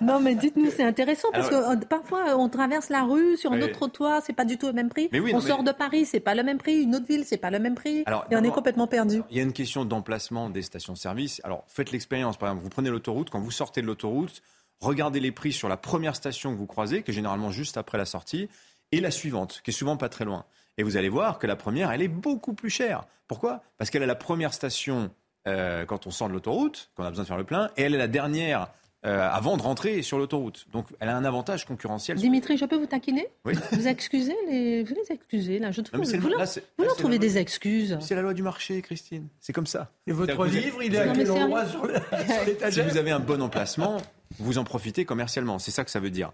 [0.00, 3.60] Non, mais dites-nous, c'est intéressant parce que euh, parfois, on traverse la rue sur un
[3.60, 5.10] autre trottoir, c'est pas du tout le même prix.
[5.32, 6.82] on sort de Paris, c'est pas le même prix.
[6.82, 8.04] Une autre ville, c'est pas le même prix.
[8.30, 9.22] et on est complètement perdu.
[9.30, 11.40] Il y a une question d'emplacement des stations-service.
[11.44, 12.36] Alors, faites l'expérience.
[12.36, 13.30] Par exemple, vous prenez l'autoroute.
[13.30, 14.42] Quand vous sortez de l'autoroute,
[14.80, 17.98] regardez les prix sur la première station que vous croisez, qui est généralement juste après
[17.98, 18.48] la sortie,
[18.92, 20.44] et la suivante, qui est souvent pas très loin.
[20.76, 23.04] Et vous allez voir que la première, elle est beaucoup plus chère.
[23.26, 23.62] Pourquoi?
[23.76, 25.10] Parce qu'elle est la première station
[25.46, 27.82] euh, quand on sort de l'autoroute, quand on a besoin de faire le plein, et
[27.82, 28.68] elle est la dernière
[29.06, 30.66] euh, avant de rentrer sur l'autoroute.
[30.72, 32.16] Donc elle a un avantage concurrentiel.
[32.18, 33.54] Dimitri, je peux vous taquiner oui.
[33.72, 35.70] Vous excusez les, vous les excusez là.
[35.70, 37.96] Je trouve, vous, vous, leur, trouvez des excuses.
[38.00, 39.28] C'est la loi du marché, Christine.
[39.40, 39.92] C'est comme ça.
[40.06, 41.86] Et votre livre, il est à quel endroit sur
[42.70, 43.98] Si vous avez un bon emplacement,
[44.38, 45.58] vous en profitez commercialement.
[45.58, 46.32] C'est ça que ça veut dire.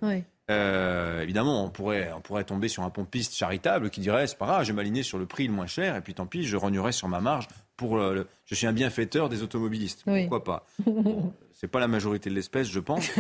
[0.51, 4.47] Euh, évidemment, on pourrait, on pourrait tomber sur un pompiste charitable qui dirait c'est pas
[4.47, 6.57] grave, je vais m'aligner sur le prix le moins cher et puis tant pis, je
[6.57, 10.05] rognerai sur ma marge pour le, je suis un bienfaiteur des automobilistes.
[10.05, 10.67] Pourquoi pas?
[11.55, 13.11] C'est pas la majorité de l'espèce, je pense.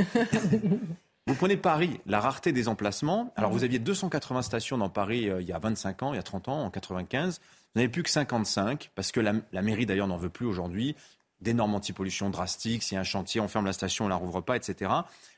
[1.27, 3.33] vous prenez Paris, la rareté des emplacements.
[3.37, 6.18] Alors vous aviez 280 stations dans Paris euh, il y a 25 ans, il y
[6.18, 7.40] a 30 ans, en 95.
[7.40, 10.97] Vous n'avez plus que 55 parce que la, la mairie d'ailleurs n'en veut plus aujourd'hui
[11.44, 12.83] d'énormes antipollutions drastiques.
[12.83, 14.90] Si y a un chantier, on ferme la station, on la rouvre pas, etc.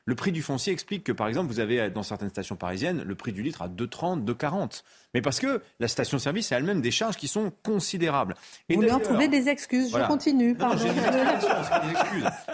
[0.06, 3.14] Le prix du foncier explique que, par exemple, vous avez dans certaines stations parisiennes le
[3.16, 4.82] prix du litre à 2,30, 2,40.
[5.14, 8.36] Mais parce que la station-service a elle-même des charges qui sont considérables.
[8.68, 9.92] Et vous lui en trouvez des excuses.
[9.92, 10.54] Je continue.
[10.54, 10.84] Pardon.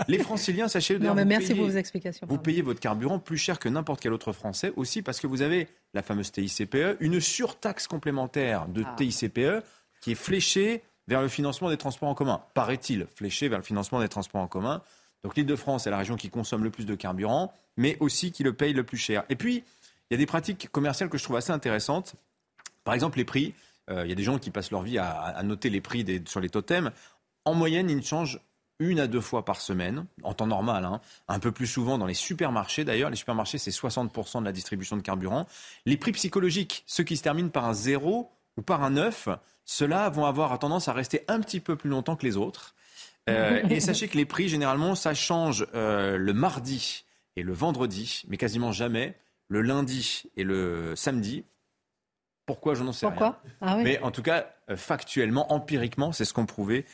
[0.08, 1.06] Les franciliens, sachez-le.
[1.06, 2.26] Non, mais merci pour vos explications.
[2.28, 5.42] Vous payez votre carburant plus cher que n'importe quel autre Français aussi parce que vous
[5.42, 8.94] avez la fameuse TICPE, une surtaxe complémentaire de ah.
[8.96, 9.62] TICPE
[10.00, 10.82] qui est fléchée
[11.12, 12.40] vers le financement des transports en commun.
[12.54, 14.80] Paraît-il, fléché vers le financement des transports en commun.
[15.22, 18.54] Donc l'Île-de-France est la région qui consomme le plus de carburant, mais aussi qui le
[18.54, 19.24] paye le plus cher.
[19.28, 22.14] Et puis, il y a des pratiques commerciales que je trouve assez intéressantes.
[22.82, 23.52] Par exemple, les prix.
[23.90, 26.40] Euh, il y a des gens qui passent leur vie à, noter les prix sur
[26.40, 26.90] les totems.
[27.44, 28.40] En moyenne, ils changent
[28.78, 31.02] une à deux fois par semaine, en temps normal, hein.
[31.28, 33.10] un peu plus souvent dans les supermarchés d'ailleurs.
[33.10, 35.46] Les supermarchés, c'est 60% de la distribution de carburant.
[35.84, 39.28] Les prix psychologiques, ceux qui se terminent par un 0 ou par un 9,
[39.64, 42.74] ceux-là vont avoir tendance à rester un petit peu plus longtemps que les autres.
[43.30, 47.04] Euh, et sachez que les prix, généralement, ça change euh, le mardi
[47.36, 49.16] et le vendredi, mais quasiment jamais
[49.48, 51.44] le lundi et le samedi.
[52.46, 53.76] Pourquoi Je n'en sais Pourquoi rien.
[53.76, 56.86] Ah mais en tout cas, euh, factuellement, empiriquement, c'est ce qu'ont prouvé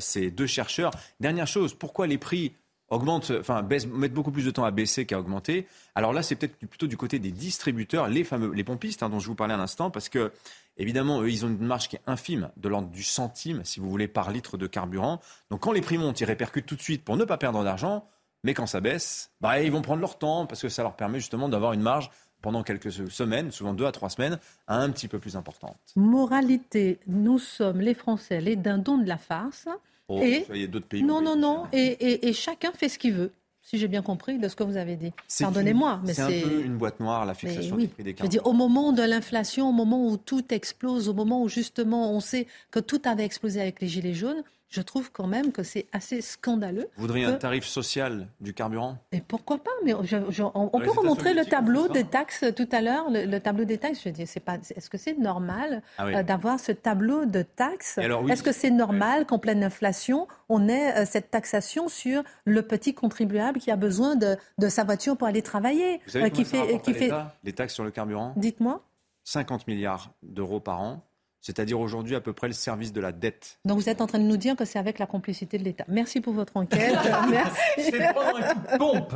[0.00, 0.92] ces deux chercheurs.
[1.20, 2.54] Dernière chose, pourquoi les prix
[2.88, 5.66] augmentent, enfin, mettent beaucoup plus de temps à baisser qu'à augmenter?
[5.94, 9.18] Alors là, c'est peut-être plutôt du côté des distributeurs, les fameux, les pompistes hein, dont
[9.18, 10.32] je vous parlais un instant, parce que
[10.76, 13.88] Évidemment, eux, ils ont une marge qui est infime, de l'ordre du centime, si vous
[13.88, 15.20] voulez, par litre de carburant.
[15.50, 18.08] Donc quand les prix montent, ils répercutent tout de suite pour ne pas perdre d'argent.
[18.42, 21.18] Mais quand ça baisse, bah, ils vont prendre leur temps parce que ça leur permet
[21.18, 22.10] justement d'avoir une marge
[22.42, 25.78] pendant quelques semaines, souvent deux à trois semaines, un petit peu plus importante.
[25.96, 29.66] Moralité, nous sommes les Français, les dindons de la farce.
[30.08, 31.02] Oh, et d'autres pays.
[31.02, 31.66] Non, non, non.
[31.72, 33.32] et, chacun fait ce qu'il veut
[33.64, 35.12] si j'ai bien compris de ce que vous avez dit.
[35.40, 38.30] Pardonnez-moi, mais c'est un peu une boîte noire la fixation des prix des carburants.
[38.30, 41.48] Je veux dire, au moment de l'inflation, au moment où tout explose, au moment où
[41.48, 44.44] justement on sait que tout avait explosé avec les gilets jaunes,
[44.74, 46.88] je trouve quand même que c'est assez scandaleux.
[46.96, 48.98] Vous voudriez un tarif social du carburant?
[49.12, 53.06] Et pourquoi pas Mais on, peut remontrer le tableau des taxes tout à l'heure.
[53.08, 54.56] Le, tableau des taxes, je veux dire, c'est pas.
[54.74, 57.98] Est-ce que c'est normal ah euh, d'avoir ce tableau de taxes?
[57.98, 62.94] Est-ce que c'est normal qu'en pleine inflation, on ait euh, cette taxation sur le petit
[62.94, 64.36] contribuable qui a besoin de,
[64.68, 67.12] sa voiture pour aller travailler Vous savez euh, qui fait, qui fait
[67.44, 68.32] les taxes sur le carburant?
[68.36, 68.82] Dites-moi.
[69.22, 71.04] 50 milliards d'euros par an
[71.44, 73.58] c'est-à-dire aujourd'hui à peu près le service de la dette.
[73.66, 75.84] Donc vous êtes en train de nous dire que c'est avec la complicité de l'État.
[75.88, 76.96] Merci pour votre enquête.
[77.30, 77.60] Merci.
[77.76, 79.14] C'est pas un coup de pompe.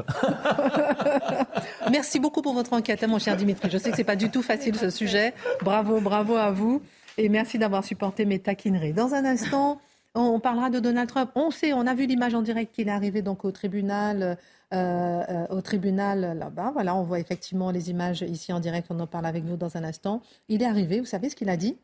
[1.90, 3.70] Merci beaucoup pour votre enquête, hein, mon cher Dimitri.
[3.70, 5.32] Je sais que c'est pas du tout facile ce sujet.
[5.62, 6.82] Bravo, bravo à vous.
[7.16, 8.92] Et merci d'avoir supporté mes taquineries.
[8.92, 9.80] Dans un instant,
[10.14, 11.30] On parlera de Donald Trump.
[11.34, 14.36] On sait, on a vu l'image en direct qu'il est arrivé donc au tribunal,
[14.74, 16.72] euh, euh, au tribunal là-bas.
[16.74, 18.88] Voilà, on voit effectivement les images ici en direct.
[18.90, 20.20] On en parle avec nous dans un instant.
[20.48, 21.00] Il est arrivé.
[21.00, 21.78] Vous savez ce qu'il a dit?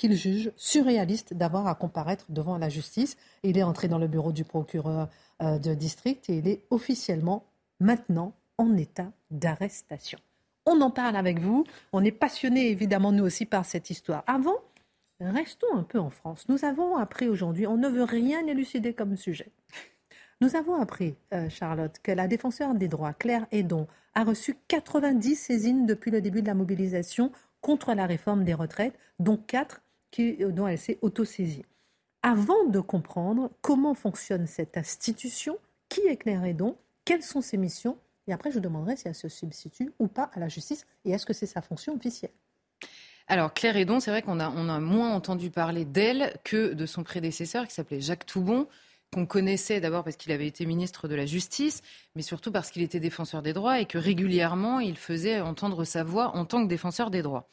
[0.00, 3.18] Qu'il juge surréaliste d'avoir à comparaître devant la justice.
[3.42, 5.10] Il est entré dans le bureau du procureur
[5.42, 7.44] euh, de district et il est officiellement
[7.80, 10.18] maintenant en état d'arrestation.
[10.64, 11.64] On en parle avec vous.
[11.92, 14.24] On est passionné évidemment nous aussi par cette histoire.
[14.26, 14.56] Avant
[15.20, 16.46] Restons un peu en France.
[16.48, 19.52] Nous avons appris aujourd'hui, on ne veut rien élucider comme sujet.
[20.40, 25.36] Nous avons appris, euh, Charlotte, que la défenseur des droits, Claire Edon, a reçu 90
[25.36, 29.82] saisines depuis le début de la mobilisation contre la réforme des retraites, dont 4
[30.18, 31.64] euh, dont elle s'est autosaisie.
[32.22, 37.96] Avant de comprendre comment fonctionne cette institution, qui est Claire Edon, quelles sont ses missions,
[38.26, 41.26] et après je demanderai si elle se substitue ou pas à la justice, et est-ce
[41.26, 42.32] que c'est sa fonction officielle?
[43.26, 46.86] Alors Claire Edon, c'est vrai qu'on a, on a moins entendu parler d'elle que de
[46.86, 48.66] son prédécesseur qui s'appelait Jacques Toubon,
[49.12, 51.82] qu'on connaissait d'abord parce qu'il avait été ministre de la Justice,
[52.14, 56.04] mais surtout parce qu'il était défenseur des droits et que régulièrement il faisait entendre sa
[56.04, 57.48] voix en tant que défenseur des droits.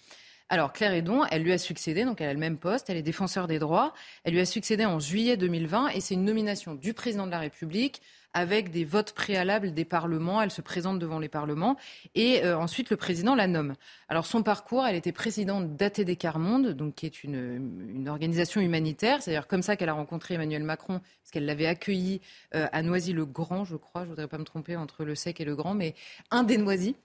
[0.49, 3.01] Alors Claire Edon, elle lui a succédé, donc elle a le même poste, elle est
[3.01, 3.93] défenseur des droits.
[4.23, 7.39] Elle lui a succédé en juillet 2020 et c'est une nomination du président de la
[7.39, 8.01] République
[8.33, 10.41] avec des votes préalables des parlements.
[10.41, 11.75] Elle se présente devant les parlements
[12.15, 13.73] et euh, ensuite le président la nomme.
[14.07, 19.21] Alors son parcours, elle était présidente d'ATD Carmonde, donc qui est une, organisation humanitaire.
[19.21, 22.21] C'est-à-dire comme ça qu'elle a rencontré Emmanuel Macron, parce qu'elle l'avait accueilli
[22.55, 24.05] euh, à Noisy-le-Grand, je crois.
[24.05, 25.93] Je voudrais pas me tromper entre le sec et le grand, mais
[26.31, 26.95] un des Noisy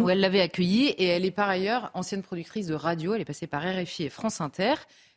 [0.00, 3.14] où elle l'avait accueillie et elle est par ailleurs ancienne productrice de radio.
[3.14, 4.74] Elle est passée par RFI et France Inter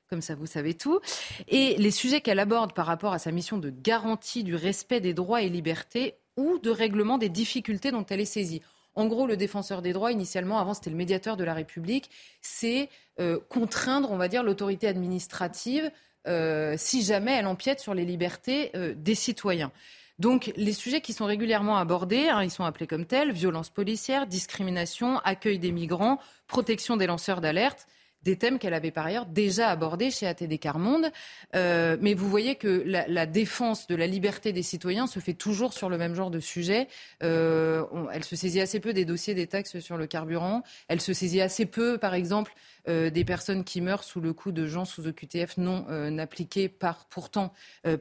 [0.10, 1.00] comme ça vous savez tout.
[1.48, 5.14] Et les sujets qu'elle aborde par rapport à sa mission de garantie du respect des
[5.14, 8.62] droits et libertés ou de règlement des difficultés dont elle est saisie.
[8.96, 12.10] En gros, le défenseur des droits, initialement, avant c'était le médiateur de la République,
[12.42, 12.90] c'est
[13.20, 15.92] euh, contraindre, on va dire, l'autorité administrative
[16.28, 19.72] euh, si jamais elle empiète sur les libertés euh, des citoyens.
[20.20, 24.28] Donc les sujets qui sont régulièrement abordés, hein, ils sont appelés comme tels, violence policière,
[24.28, 27.88] discrimination, accueil des migrants, protection des lanceurs d'alerte
[28.24, 31.12] des thèmes qu'elle avait par ailleurs déjà abordés chez ATD Carmonde.
[31.56, 35.74] Euh, mais vous voyez que la, défense de la liberté des citoyens se fait toujours
[35.74, 36.88] sur le même genre de sujet.
[37.24, 40.64] Euh, elle se saisit assez peu des dossiers des taxes sur le carburant.
[40.88, 42.54] Elle se saisit assez peu, par exemple,
[42.88, 45.86] euh, des personnes qui meurent sous le coup de gens sous OQTF non
[46.20, 47.54] appliqués par, pourtant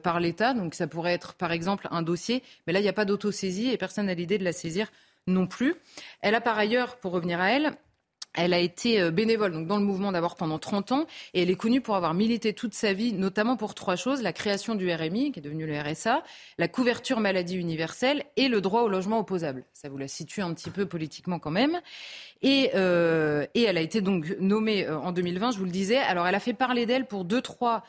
[0.03, 0.53] par l'État.
[0.53, 2.43] Donc ça pourrait être, par exemple, un dossier.
[2.67, 4.91] Mais là, il n'y a pas d'autosaisie et personne n'a l'idée de la saisir
[5.27, 5.75] non plus.
[6.21, 7.73] Elle a par ailleurs, pour revenir à elle,
[8.35, 11.49] elle a été euh, bénévole donc dans le mouvement d'abord pendant 30 ans et elle
[11.49, 14.91] est connue pour avoir milité toute sa vie, notamment pour trois choses la création du
[14.91, 16.23] RMI, qui est devenu le RSA,
[16.57, 19.65] la couverture maladie universelle et le droit au logement opposable.
[19.73, 21.79] Ça vous la situe un petit peu politiquement quand même.
[22.41, 25.97] Et, euh, et elle a été donc nommée euh, en 2020, je vous le disais.
[25.97, 27.83] Alors elle a fait parler d'elle pour deux, trois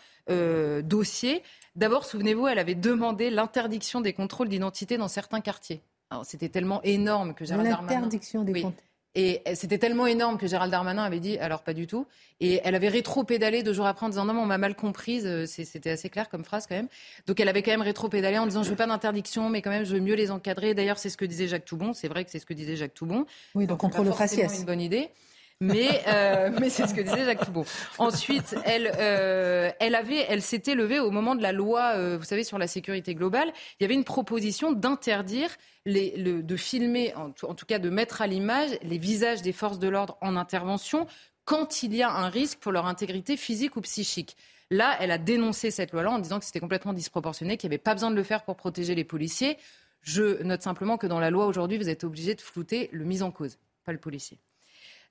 [0.85, 1.43] dossiers.
[1.75, 5.81] D'abord, souvenez-vous, elle avait demandé l'interdiction des contrôles d'identité dans certains quartiers.
[6.23, 7.95] C'était tellement énorme que Gérald Darmanin...
[7.95, 11.89] L'interdiction des contrôles et c'était tellement énorme que Gérald Darmanin avait dit alors pas du
[11.89, 12.07] tout.
[12.39, 15.27] Et elle avait rétro-pédalé deux jours après en disant non, mais on m'a mal comprise.
[15.27, 16.89] Euh, c'était assez clair comme phrase quand même.
[17.27, 19.85] Donc elle avait quand même rétro-pédalé en disant je veux pas d'interdiction, mais quand même
[19.85, 20.75] je veux mieux les encadrer.
[20.75, 21.93] D'ailleurs, c'est ce que disait Jacques Toubon.
[21.93, 23.27] C'est vrai que c'est ce que disait Jacques Toubon.
[23.57, 24.59] Oui, donc contre le faciès.
[24.59, 25.11] une bonne idée.
[25.63, 27.67] Mais, euh, mais c'est ce que disait Jacques Toubon.
[27.99, 32.67] Ensuite, elle, euh, s'était levée au moment de la loi, euh, vous savez, sur la
[32.67, 33.53] sécurité globale.
[33.79, 35.51] Il y avait une proposition d'interdire
[35.85, 39.89] de filmer, en, en tout cas de mettre à l'image les visages des forces de
[39.89, 41.07] l'ordre en intervention
[41.45, 44.39] quand il y a un risque pour leur intégrité physique ou psychique.
[44.71, 47.83] Là, elle a dénoncé cette loi-là en disant que c'était complètement disproportionné, qu'il n'y avait
[47.83, 49.59] pas besoin de le faire pour protéger les policiers.
[50.01, 53.23] Je note simplement que dans la loi aujourd'hui, vous êtes obligé de flouter le mis
[53.23, 54.39] en cause, pas le policier.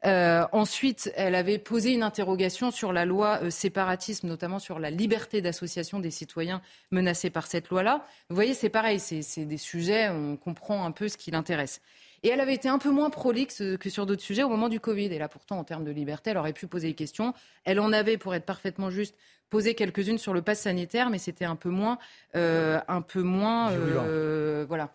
[0.05, 4.89] Euh, ensuite, elle avait posé une interrogation sur la loi euh, séparatisme, notamment sur la
[4.89, 8.05] liberté d'association des citoyens menacés par cette loi-là.
[8.29, 11.81] Vous voyez, c'est pareil, c'est des sujets, on comprend un peu ce qui l'intéresse.
[12.23, 14.79] Et elle avait été un peu moins prolixe que sur d'autres sujets au moment du
[14.79, 15.05] Covid.
[15.05, 17.33] Et là, pourtant, en termes de liberté, elle aurait pu poser des questions.
[17.63, 19.15] Elle en avait, pour être parfaitement juste,
[19.49, 21.97] posé quelques-unes sur le pass sanitaire, mais c'était un peu moins,
[22.35, 24.93] euh, un peu moins, euh, voilà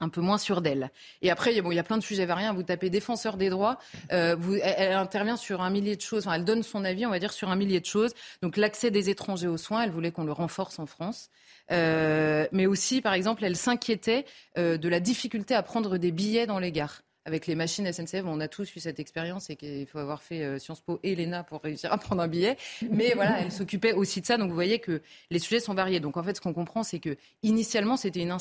[0.00, 0.90] un peu moins sûr d'elle.
[1.22, 2.50] Et après, bon, il y a plein de sujets variés.
[2.54, 3.78] Vous tapez défenseur des droits,
[4.12, 6.28] euh, elle, intervient sur un millier de choses.
[6.32, 8.12] Elle donne son avis, on va dire, sur un millier de choses.
[8.42, 11.30] Donc l'accès des étrangers aux soins, elle voulait qu'on le renforce en France.
[11.70, 14.26] Euh, mais aussi, par exemple, elle s'inquiétait
[14.58, 18.24] euh, de la difficulté à prendre des billets dans les gares avec les machines SNCF,
[18.26, 21.14] on a tous eu cette expérience et qu'il faut avoir fait euh, Sciences Po et
[21.14, 22.56] l'ENA pour réussir à prendre un billet.
[22.90, 24.36] Mais voilà, elle s'occupait aussi de ça.
[24.36, 25.00] Donc vous voyez que
[25.30, 26.00] les sujets sont variés.
[26.00, 28.36] Donc en fait, ce qu'on comprend, c'est que initialement, c'était une,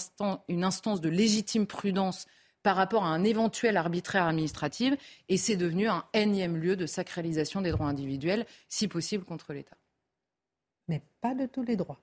[0.49, 2.25] une instance de légitime prudence
[2.61, 4.93] par rapport à un éventuel arbitraire administratif,
[5.27, 9.75] et c'est devenu un énième lieu de sacralisation des droits individuels, si possible contre l'État.
[10.87, 11.99] Mais pas de tous les droits.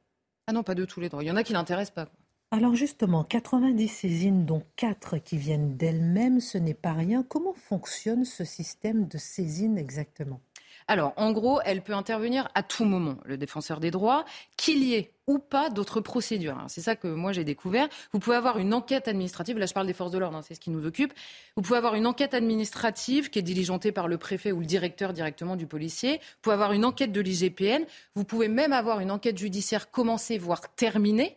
[0.47, 1.23] Ah non, pas de tous les droits.
[1.23, 2.11] Il y en a qui l'intéressent pas.
[2.53, 7.23] Alors justement, 90 saisines, dont 4 qui viennent d'elles-mêmes, ce n'est pas rien.
[7.23, 10.41] Comment fonctionne ce système de saisine exactement?
[10.89, 14.25] Alors, en gros, elle peut intervenir à tout moment, le défenseur des droits,
[14.57, 16.61] qu'il y ait ou pas d'autres procédures.
[16.67, 17.89] C'est ça que moi j'ai découvert.
[18.13, 20.55] Vous pouvez avoir une enquête administrative, là je parle des forces de l'ordre, hein, c'est
[20.55, 21.13] ce qui nous occupe.
[21.55, 25.13] Vous pouvez avoir une enquête administrative qui est diligentée par le préfet ou le directeur
[25.13, 26.15] directement du policier.
[26.15, 27.85] Vous pouvez avoir une enquête de l'IGPN.
[28.17, 31.37] Vous pouvez même avoir une enquête judiciaire commencée, voire terminée.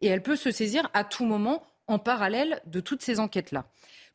[0.00, 3.66] Et elle peut se saisir à tout moment en parallèle de toutes ces enquêtes-là.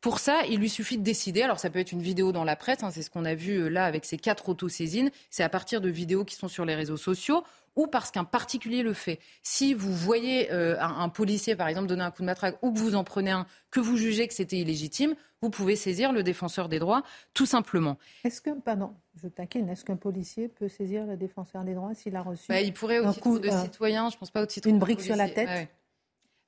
[0.01, 1.41] Pour ça, il lui suffit de décider.
[1.41, 3.57] Alors, ça peut être une vidéo dans la presse, hein, c'est ce qu'on a vu
[3.57, 5.11] euh, là avec ces quatre autosaisines.
[5.29, 7.43] C'est à partir de vidéos qui sont sur les réseaux sociaux
[7.79, 9.19] ou parce qu'un particulier le fait.
[9.41, 12.77] Si vous voyez euh, un, policier, par exemple, donner un coup de matraque ou que
[12.77, 16.67] vous en prenez un, que vous jugez que c'était illégitime, vous pouvez saisir le défenseur
[16.67, 17.03] des droits,
[17.33, 17.97] tout simplement.
[18.25, 22.17] Est-ce que, pardon, je taquine, est-ce qu'un policier peut saisir le défenseur des droits s'il
[22.17, 24.67] a reçu bah, Il pourrait au titre de euh, citoyen, je pense pas au titre
[24.67, 25.69] Une brique sur la tête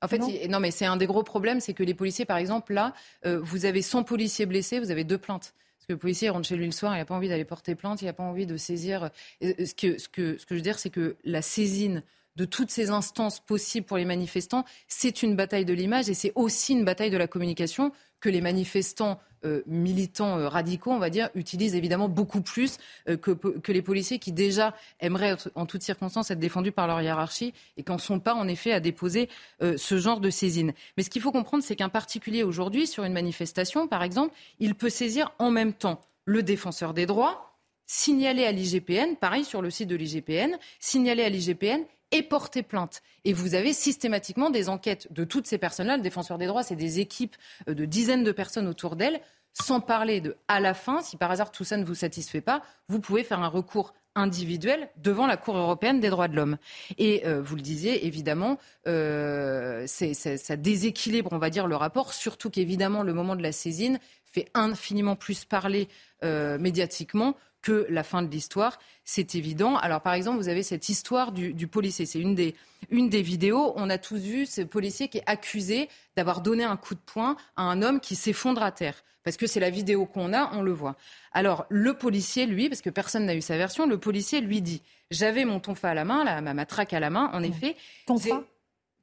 [0.02, 0.18] en fait,
[0.48, 2.92] non, mais c'est un des gros problèmes, c'est que les policiers, par exemple, là,
[3.24, 5.54] euh, vous avez 100 policiers blessés, vous avez deux plaintes.
[5.82, 7.74] Parce que le policier rentre chez lui le soir, il n'a pas envie d'aller porter
[7.74, 9.10] plainte, il n'a pas envie de saisir.
[9.42, 9.96] Euh, ce que,
[10.38, 12.04] je veux dire, c'est que la saisine
[12.36, 16.30] de toutes ces instances possibles pour les manifestants, c'est une bataille de l'image et c'est
[16.36, 21.10] aussi une bataille de la communication que les manifestants euh, militants euh, radicaux, on va
[21.10, 22.78] dire, utilisent évidemment beaucoup plus
[23.08, 27.52] euh, que, les policiers qui déjà aimeraient en toutes circonstances être défendus par leur hiérarchie
[27.76, 29.28] et qu'en sont pas en effet à déposer
[29.60, 30.72] ce genre de saisine.
[30.96, 34.74] Mais ce qu'il faut comprendre, c'est qu'un particulier aujourd'hui, sur une manifestation par exemple, il
[34.74, 39.70] peut saisir en même temps le défenseur des droits, signaler à l'IGPN, pareil sur le
[39.70, 41.82] site de l'IGPN, signaler à l'IGPN
[42.12, 43.02] et porter plainte.
[43.24, 45.96] Et vous avez systématiquement des enquêtes de toutes ces personnes-là.
[45.96, 47.36] Le défenseur des droits, c'est des équipes
[47.68, 49.20] euh, de dizaines de personnes autour d'elle.
[49.54, 52.62] Sans parler de à la fin, si par hasard tout ça ne vous satisfait pas,
[52.88, 56.56] vous pouvez faire un recours individuel devant la Cour européenne des droits de l'homme.
[56.96, 62.48] Et euh, vous le disiez, évidemment, euh, ça déséquilibre, on va dire, le rapport, surtout
[62.48, 65.88] qu'évidemment, le moment de la saisine fait infiniment plus parler
[66.22, 69.76] médiatiquement que la fin de l'histoire, c'est évident.
[69.76, 72.54] Alors par exemple, vous avez cette histoire du, policier, c'est une des,
[72.90, 76.76] une des vidéos, on a tous vu ce policier qui est accusé d'avoir donné un
[76.76, 79.02] coup de poing à un homme qui s'effondre à terre.
[79.24, 80.96] Parce que c'est la vidéo qu'on a, on le voit.
[81.32, 84.82] Alors le policier, lui, parce que personne n'a eu sa version, le policier lui dit,
[85.12, 87.76] j'avais mon tonfa à la main, la, ma matraque à la main, en effet.
[88.06, 88.44] Tonfa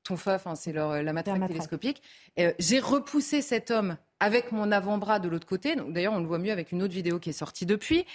[0.03, 2.01] Tonfa, enfin c'est la matraque télescopique.
[2.39, 5.75] Euh, j'ai repoussé cet homme avec mon avant-bras de l'autre côté.
[5.75, 8.05] D'ailleurs, on le voit mieux avec une autre vidéo qui est sortie depuis.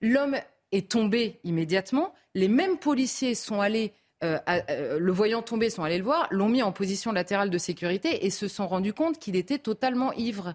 [0.00, 0.36] L'homme
[0.72, 2.14] est tombé immédiatement.
[2.34, 3.92] Les mêmes policiers sont allés,
[4.22, 7.58] euh, euh, le voyant tomber, sont allés le voir, l'ont mis en position latérale de
[7.58, 10.54] sécurité et se sont rendus compte qu'il était totalement ivre.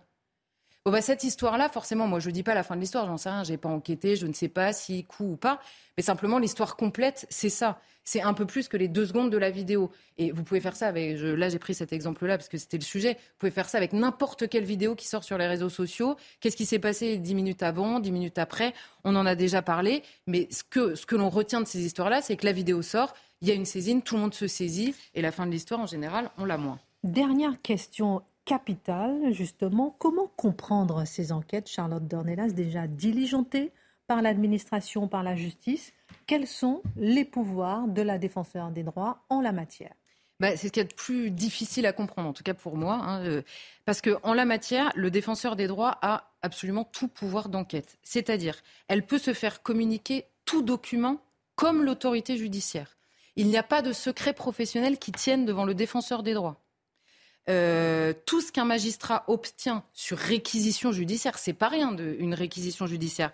[0.86, 3.18] Bon, bah, cette histoire-là, forcément, moi je ne dis pas la fin de l'histoire, j'en
[3.18, 5.60] sais rien, j'ai pas enquêté, je ne sais pas si coup ou pas,
[5.98, 7.80] mais simplement l'histoire complète, c'est ça.
[8.04, 9.90] C'est un peu plus que les deux secondes de la vidéo.
[10.20, 12.84] Et vous pouvez faire ça avec, là j'ai pris cet exemple-là parce que c'était le
[12.84, 16.18] sujet, vous pouvez faire ça avec n'importe quelle vidéo qui sort sur les réseaux sociaux.
[16.40, 18.76] Qu'est-ce qui s'est passé dix minutes avant, dix minutes après?
[19.04, 22.22] On en a déjà parlé, mais ce que, ce que l'on retient de ces histoires-là,
[22.22, 24.94] c'est que la vidéo sort, il y a une saisine, tout le monde se saisit,
[25.16, 26.80] et la fin de l'histoire, en général, on l'a moins.
[27.04, 29.96] Dernière question capitale, justement.
[30.00, 33.72] Comment comprendre ces enquêtes, Charlotte Dornelas, déjà diligentées
[34.08, 35.94] par l'administration, par la justice?
[36.28, 39.94] Quels sont les pouvoirs de la défenseur des droits en la matière?
[40.40, 42.96] Bah, c'est ce qui est le plus difficile à comprendre, en tout cas pour moi,
[42.96, 43.42] hein, euh,
[43.86, 47.98] parce que en la matière, le défenseur des droits a absolument tout pouvoir d'enquête.
[48.04, 51.22] C'est-à-dire, elle peut se faire communiquer tout document
[51.56, 52.98] comme l'autorité judiciaire.
[53.38, 56.65] Il n'y a pas de secret professionnel qui tienne devant le défenseur des droits.
[57.50, 62.88] Euh, tout ce qu'un magistrat obtient sur réquisition judiciaire, c'est pas rien de, une réquisition
[62.88, 63.32] judiciaire,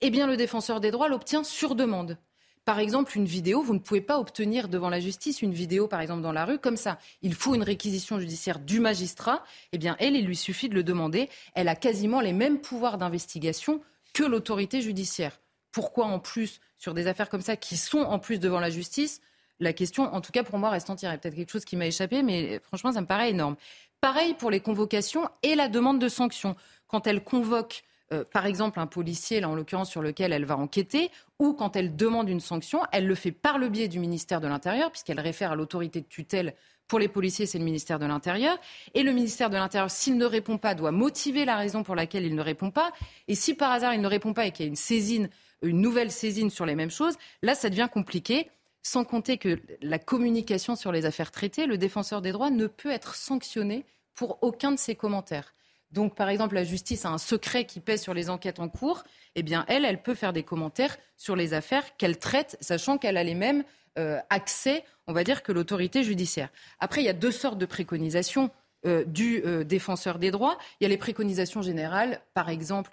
[0.00, 2.18] eh bien le défenseur des droits l'obtient sur demande.
[2.64, 6.00] Par exemple, une vidéo, vous ne pouvez pas obtenir devant la justice une vidéo, par
[6.00, 6.98] exemple, dans la rue, comme ça.
[7.20, 9.44] Il faut une réquisition judiciaire du magistrat.
[9.72, 11.28] Eh bien, elle, il lui suffit de le demander.
[11.54, 13.82] Elle a quasiment les mêmes pouvoirs d'investigation
[14.14, 15.38] que l'autorité judiciaire.
[15.72, 19.20] Pourquoi, en plus, sur des affaires comme ça, qui sont en plus devant la justice,
[19.60, 21.12] la question, en tout cas pour moi, reste entière.
[21.12, 23.56] Il y peut-être quelque chose qui m'a échappé, mais franchement, ça me paraît énorme.
[24.00, 26.56] Pareil pour les convocations et la demande de sanctions.
[26.88, 30.56] Quand elle convoque, euh, par exemple, un policier, là en l'occurrence sur lequel elle va
[30.56, 34.40] enquêter, ou quand elle demande une sanction, elle le fait par le biais du ministère
[34.40, 36.54] de l'Intérieur, puisqu'elle réfère à l'autorité de tutelle.
[36.86, 38.58] Pour les policiers, c'est le ministère de l'Intérieur.
[38.92, 42.26] Et le ministère de l'Intérieur, s'il ne répond pas, doit motiver la raison pour laquelle
[42.26, 42.92] il ne répond pas.
[43.26, 45.30] Et si par hasard il ne répond pas et qu'il y a une saisine,
[45.62, 48.50] une nouvelle saisine sur les mêmes choses, là, ça devient compliqué.
[48.84, 52.90] Sans compter que la communication sur les affaires traitées, le défenseur des droits ne peut
[52.90, 55.54] être sanctionné pour aucun de ses commentaires.
[55.90, 59.02] donc par exemple la justice a un secret qui pèse sur les enquêtes en cours,
[59.34, 63.16] eh bien elle, elle peut faire des commentaires sur les affaires qu'elle traite, sachant qu'elle
[63.16, 63.64] a les mêmes
[63.96, 66.48] euh, accès, on va dire, que l'autorité judiciaire.
[66.80, 68.50] Après, il y a deux sortes de préconisations.
[68.86, 70.58] Euh, du euh, défenseur des droits.
[70.78, 72.90] Il y a les préconisations générales, par exemple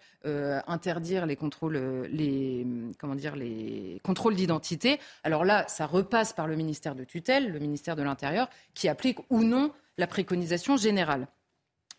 [0.67, 2.63] interdire les contrôles, les
[2.99, 4.99] comment dire, les contrôles d'identité.
[5.23, 9.17] Alors là, ça repasse par le ministère de tutelle, le ministère de l'Intérieur, qui applique
[9.31, 11.27] ou non la préconisation générale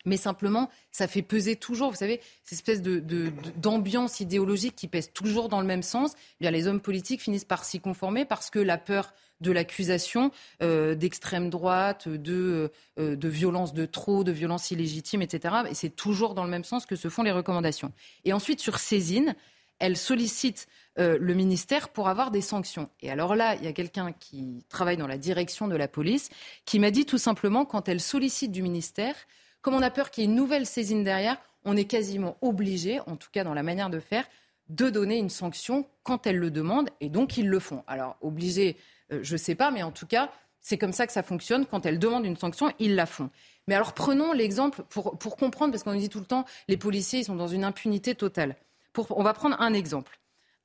[0.05, 5.11] mais simplement, ça fait peser toujours, vous savez, cette espèce d'ambiance de, idéologique qui pèse
[5.13, 6.13] toujours dans le même sens.
[6.15, 10.31] Eh bien, les hommes politiques finissent par s'y conformer parce que la peur de l'accusation
[10.61, 15.55] euh, d'extrême droite, de, euh, de violence de trop, de violence illégitime, etc.
[15.69, 17.91] Et c'est toujours dans le même sens que se font les recommandations.
[18.25, 19.35] Et ensuite, sur saisine,
[19.79, 20.67] elle sollicite
[20.99, 22.89] euh, le ministère pour avoir des sanctions.
[23.01, 26.29] Et alors là, il y a quelqu'un qui travaille dans la direction de la police
[26.65, 29.15] qui m'a dit tout simplement, quand elle sollicite du ministère,
[29.61, 32.99] comme on a peur qu'il y ait une nouvelle saisine derrière, on est quasiment obligé,
[33.01, 34.25] en tout cas dans la manière de faire,
[34.69, 37.83] de donner une sanction quand elles le demandent, et donc ils le font.
[37.87, 38.77] Alors, obligé,
[39.11, 40.31] euh, je ne sais pas, mais en tout cas,
[40.61, 41.65] c'est comme ça que ça fonctionne.
[41.65, 43.29] Quand elles demandent une sanction, ils la font.
[43.67, 47.19] Mais alors, prenons l'exemple pour, pour comprendre, parce qu'on dit tout le temps, les policiers,
[47.19, 48.55] ils sont dans une impunité totale.
[48.93, 50.19] Pour, on va prendre un exemple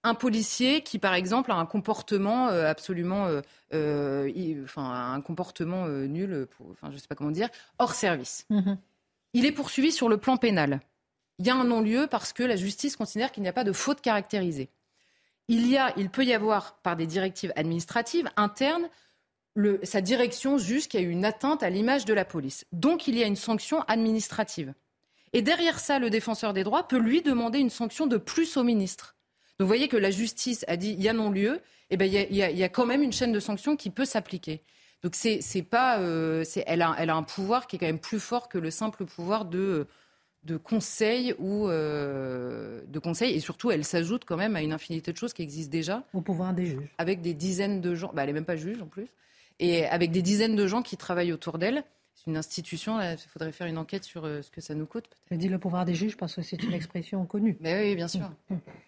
[0.04, 3.28] un policier qui, par exemple, a un comportement euh, absolument,
[3.74, 7.48] euh, enfin, un comportement nul, enfin, je ne sais pas comment dire,
[7.80, 8.46] hors service.
[8.48, 8.76] Mm-hmm.
[9.34, 10.80] Il est poursuivi sur le plan pénal.
[11.38, 13.72] Il y a un non-lieu parce que la justice considère qu'il n'y a pas de
[13.72, 14.70] faute caractérisée.
[15.48, 18.88] Il, y a, peut y avoir, par des directives administratives internes,
[19.82, 22.66] sa direction juge qu'il y a eu une atteinte à l'image de la police.
[22.72, 24.74] Donc il y a une sanction administrative.
[25.32, 28.62] Et derrière ça, le défenseur des droits peut lui demander une sanction de plus au
[28.62, 29.16] ministre.
[29.58, 32.36] Donc vous voyez que la justice a dit il y a non-lieu, eh ben, il,
[32.36, 34.62] y a, quand même une chaîne de sanctions qui peut s'appliquer.
[35.02, 38.48] Donc c'est, pas, euh, elle, elle a un pouvoir qui est quand même plus fort
[38.48, 39.86] que le simple pouvoir de,
[40.44, 45.12] de conseil ou euh, de conseil et surtout elle s'ajoute quand même à une infinité
[45.12, 46.04] de choses qui existent déjà.
[46.14, 46.88] Au pouvoir des juges.
[46.98, 49.08] Avec des dizaines de gens, bah, elle n'est même pas juge en plus,
[49.58, 51.84] et avec des dizaines de gens qui travaillent autour d'elle.
[52.14, 55.04] C'est une institution, il faudrait faire une enquête sur euh, ce que ça nous coûte.
[55.30, 57.56] Je dis le pouvoir des juges parce que c'est une expression connue.
[57.60, 58.30] Mais oui, bien sûr.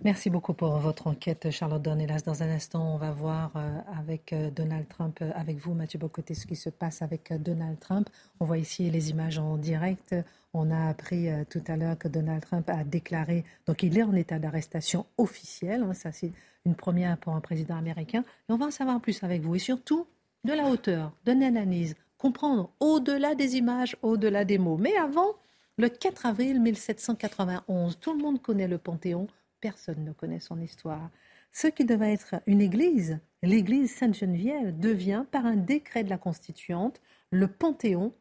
[0.00, 2.22] Merci beaucoup pour votre enquête, Charlotte Dornelas.
[2.24, 5.98] Dans un instant, on va voir euh, avec euh, Donald Trump, euh, avec vous, Mathieu
[5.98, 8.08] Bocoté, ce qui se passe avec Donald Trump.
[8.40, 10.16] On voit ici les images en direct.
[10.54, 14.14] On a appris tout à l'heure que Donald Trump a déclaré, donc il est en
[14.14, 15.82] état d'arrestation officielle.
[15.82, 16.32] Hein, ça, c'est
[16.66, 18.24] une première pour un président américain.
[18.48, 19.54] Et on va en savoir plus avec vous.
[19.54, 20.06] Et surtout,
[20.44, 24.76] de la hauteur, de l'analyse, comprendre au-delà des images, au-delà des mots.
[24.76, 25.32] Mais avant,
[25.78, 29.26] le 4 avril 1791, tout le monde connaît le Panthéon
[29.62, 31.08] personne ne connaît son histoire.
[31.52, 37.00] Ce qui devait être une église, l'église Sainte-Geneviève, devient, par un décret de la Constituante,
[37.30, 38.12] le Panthéon,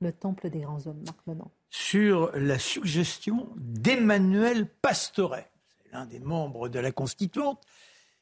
[0.00, 1.02] le temple des grands hommes.
[1.06, 1.50] Marc Menon.
[1.70, 7.62] Sur la suggestion d'Emmanuel Pastoret, c'est l'un des membres de la Constituante.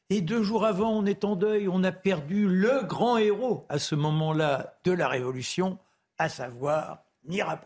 [0.09, 3.79] Et deux jours avant, on est en deuil, on a perdu le grand héros à
[3.79, 5.79] ce moment-là de la Révolution,
[6.17, 7.65] à savoir Mirabeau.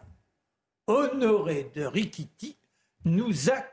[0.87, 2.57] Honoré de Riquiti
[3.05, 3.63] nous a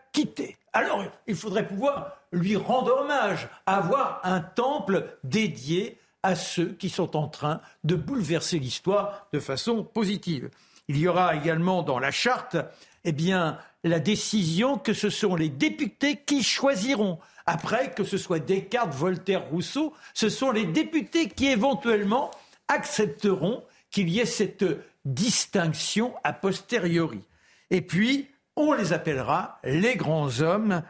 [0.72, 7.16] Alors, il faudrait pouvoir lui rendre hommage, avoir un temple dédié à ceux qui sont
[7.16, 10.50] en train de bouleverser l'histoire de façon positive.
[10.88, 12.56] Il y aura également dans la charte,
[13.04, 17.18] eh bien, la décision que ce sont les députés qui choisiront.
[17.46, 22.30] Après, que ce soit Descartes, Voltaire, Rousseau, ce sont les députés qui éventuellement
[22.68, 24.64] accepteront qu'il y ait cette
[25.04, 27.22] distinction a posteriori.
[27.70, 28.28] Et puis,
[28.59, 30.82] on les appellera les grands hommes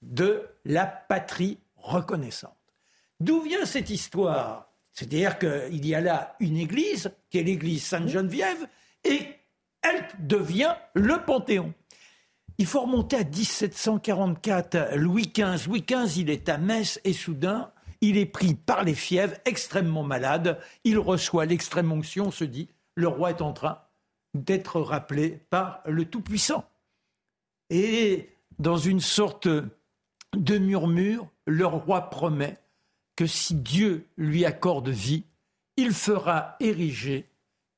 [0.00, 2.54] de la patrie reconnaissante.
[3.20, 4.72] D'où vient cette histoire?
[4.92, 8.68] C'est-à-dire qu'il y a là une église, qui est l'église Sainte-Geneviève,
[9.04, 9.20] et
[9.82, 11.74] elle devient le Panthéon.
[12.58, 14.94] Il faut remonter à 1744.
[14.94, 18.94] Louis XV, Louis XV, il est à Metz et soudain, il est pris par les
[18.94, 20.60] fièvres, extrêmement malade.
[20.84, 23.80] Il reçoit l'extrême onction, se dit, le roi est en train
[24.34, 26.64] d'être rappelé par le Tout-Puissant.
[27.70, 32.56] Et dans une sorte de murmure, le roi promet
[33.16, 35.24] que si Dieu lui accorde vie,
[35.76, 37.28] il fera ériger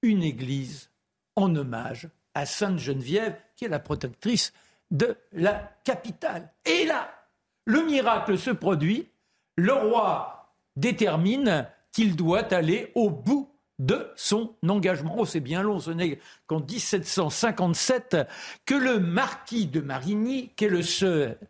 [0.03, 0.91] une église
[1.37, 4.53] en hommage à Sainte Geneviève, qui est la protectrice
[4.91, 6.53] de la capitale.
[6.65, 7.11] Et là,
[7.65, 9.09] le miracle se produit,
[9.57, 13.51] le roi détermine qu'il doit aller au bout
[13.81, 15.17] de son engagement.
[15.19, 18.17] Oh, c'est bien long, ce n'est qu'en 1757
[18.67, 20.69] que le marquis de Marigny, qui est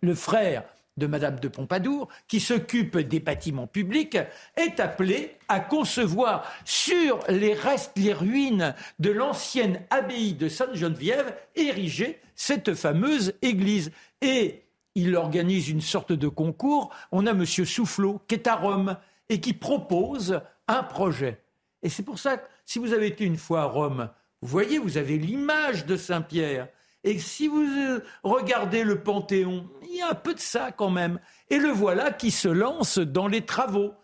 [0.01, 0.63] le, frère
[0.97, 4.17] de Madame de Pompadour, qui s'occupe des bâtiments publics,
[4.57, 12.21] est appelée à concevoir sur les restes, les ruines de l'ancienne abbaye de Sainte-Geneviève, ériger
[12.37, 13.91] cette fameuse église.
[14.23, 14.63] Et
[14.95, 16.91] il organise une sorte de concours.
[17.11, 17.45] On a M.
[17.45, 18.97] Soufflot, qui est à Rome,
[19.29, 21.41] et qui propose un projet.
[21.83, 24.11] Et c'est pour ça que si vous avez été une fois à Rome,
[24.43, 26.69] vous voyez, vous avez l'image de Saint-Pierre.
[27.05, 30.91] Et si vous euh, regardez le Panthéon, il y a un peu de ça quand
[30.91, 31.19] même.
[31.49, 33.95] Et le voilà qui se lance dans les travaux.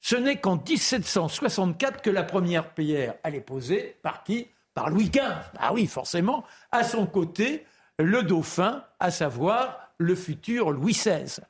[0.00, 4.48] Ce n'est qu'en 1764 que la première pierre, elle est posée par qui?
[4.74, 5.22] Par Louis XV.
[5.58, 6.44] Ah oui, forcément.
[6.70, 7.64] À son côté,
[7.98, 11.40] le dauphin, à savoir le futur Louis XVI.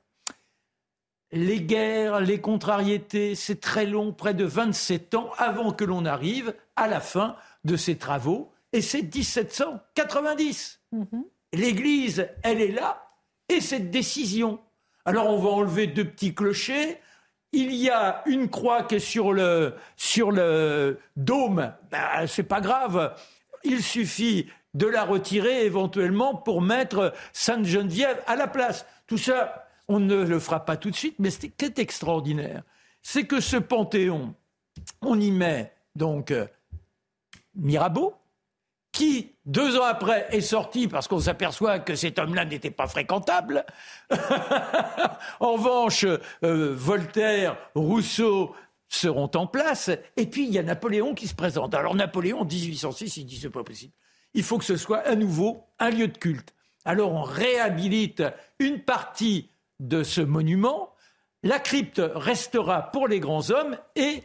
[1.33, 6.55] Les guerres, les contrariétés, c'est très long, près de 27 ans avant que l'on arrive
[6.77, 8.53] à la fin de ces travaux.
[8.73, 10.81] Et c'est 1790.
[10.93, 11.25] Mhm.
[11.53, 13.09] L'Église, elle est là,
[13.49, 14.61] et cette décision.
[15.05, 17.01] Alors on va enlever deux petits clochers.
[17.53, 21.73] Il y a une croix qui est sur le, sur le dôme.
[21.91, 23.17] Ben, c'est pas grave.
[23.65, 28.85] Il suffit de la retirer éventuellement pour mettre Sainte-Geneviève à la place.
[29.07, 32.63] Tout ça, on ne le fera pas tout de suite, mais ce qui est extraordinaire,
[33.03, 34.35] c'est que ce panthéon,
[35.01, 36.47] on y met donc euh,
[37.55, 38.15] Mirabeau,
[38.93, 43.65] qui, deux ans après, est sorti parce qu'on s'aperçoit que cet homme-là n'était pas fréquentable.
[45.41, 48.55] en revanche, euh, Voltaire, Rousseau
[48.89, 49.91] seront en place.
[50.17, 51.75] Et puis, il y a Napoléon qui se présente.
[51.75, 53.93] Alors, Napoléon, en 1806, il dit c'est pas possible.
[54.33, 56.55] Il faut que ce soit à nouveau un lieu de culte.
[56.85, 58.23] Alors, on réhabilite
[58.59, 59.51] une partie
[59.81, 60.95] de ce monument.
[61.43, 64.23] La crypte restera pour les grands hommes et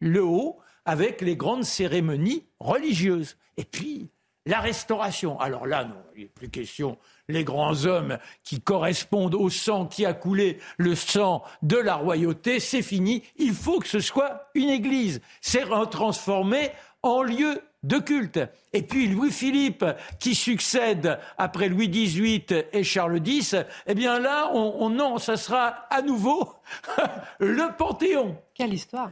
[0.00, 3.36] le haut avec les grandes cérémonies religieuses.
[3.56, 4.10] Et puis,
[4.46, 5.38] la restauration.
[5.40, 6.96] Alors là, non, il n'est plus question.
[7.28, 12.60] Les grands hommes qui correspondent au sang qui a coulé, le sang de la royauté,
[12.60, 13.24] c'est fini.
[13.36, 15.20] Il faut que ce soit une église.
[15.40, 16.70] C'est transformé
[17.02, 18.40] en lieu de culte.
[18.72, 19.84] Et puis Louis-Philippe,
[20.18, 23.54] qui succède après Louis XVIII et Charles X,
[23.86, 26.52] eh bien là, on, non, ça sera à nouveau
[27.38, 28.36] le Panthéon.
[28.54, 29.10] Quelle histoire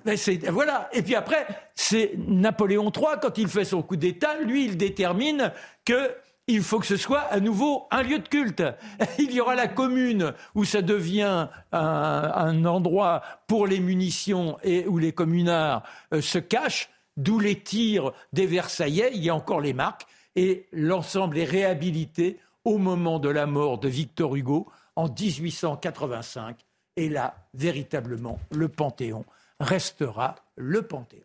[0.50, 0.88] Voilà.
[0.92, 5.52] Et puis après, c'est Napoléon III, quand il fait son coup d'État, lui, il détermine
[5.84, 6.14] que
[6.46, 8.62] il faut que ce soit à nouveau un lieu de culte.
[9.18, 14.98] Il y aura la commune où ça devient un, endroit pour les munitions et où
[14.98, 19.72] les communards euh, se cachent d'où les tirs des Versaillais, il y a encore les
[19.72, 20.06] marques,
[20.36, 26.64] et l'ensemble est réhabilité au moment de la mort de Victor Hugo en 1885.
[26.96, 29.24] Et là, véritablement, le Panthéon
[29.60, 31.22] restera le Panthéon.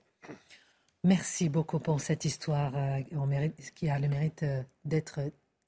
[1.03, 2.99] Merci beaucoup pour cette histoire euh,
[3.73, 5.19] qui a le mérite euh, d'être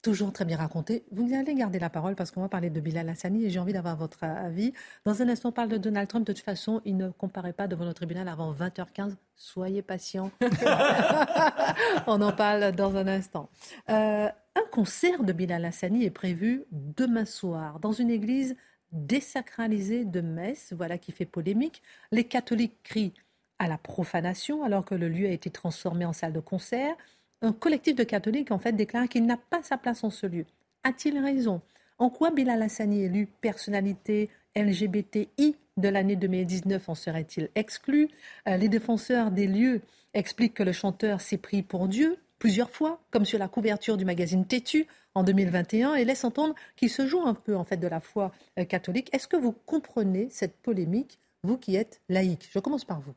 [0.02, 1.04] toujours très bien raconté.
[1.12, 3.72] Vous allez garder la parole parce qu'on va parler de Bilal Hassani et j'ai envie
[3.72, 4.72] d'avoir votre avis.
[5.04, 6.26] Dans un instant, on parle de Donald Trump.
[6.26, 9.14] De toute façon, il ne comparaît pas devant le tribunal avant 20h15.
[9.36, 10.32] Soyez patient.
[12.08, 13.48] on en parle dans un instant.
[13.90, 18.56] Euh, un concert de Bilal Hassani est prévu demain soir dans une église
[18.90, 21.82] désacralisée de Metz, voilà qui fait polémique.
[22.10, 23.14] Les catholiques crient
[23.58, 26.94] à la profanation alors que le lieu a été transformé en salle de concert
[27.42, 30.46] un collectif de catholiques en fait déclare qu'il n'a pas sa place en ce lieu.
[30.84, 31.60] A-t-il raison?
[31.98, 38.08] En quoi Bilal Hassani, élu personnalité LGBTI de l'année 2019, en serait-il exclu?
[38.48, 39.82] Euh, Les défenseurs des lieux
[40.14, 44.04] expliquent que le chanteur s'est pris pour Dieu plusieurs fois, comme sur la couverture du
[44.04, 47.86] magazine Tétu en 2021, et laisse entendre qu'il se joue un peu en fait de
[47.86, 49.08] la foi euh, catholique.
[49.14, 52.48] Est-ce que vous comprenez cette polémique, vous qui êtes laïque?
[52.52, 53.12] Je commence par vous.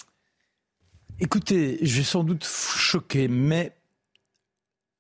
[1.20, 3.72] Écoutez, je vais sans doute choquer, mais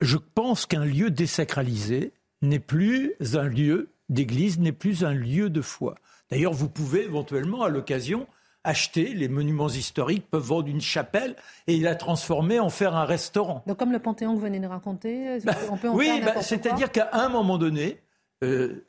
[0.01, 5.61] je pense qu'un lieu désacralisé n'est plus un lieu d'église, n'est plus un lieu de
[5.61, 5.95] foi.
[6.29, 8.27] D'ailleurs, vous pouvez éventuellement, à l'occasion,
[8.63, 11.35] acheter les monuments historiques, peuvent vendre une chapelle
[11.67, 13.63] et la transformer en faire un restaurant.
[13.67, 16.41] Donc comme le Panthéon que vous venez de raconter, bah, on peut en oui, bah,
[16.41, 17.99] c'est-à-dire qu'à un moment donné,
[18.43, 18.85] euh,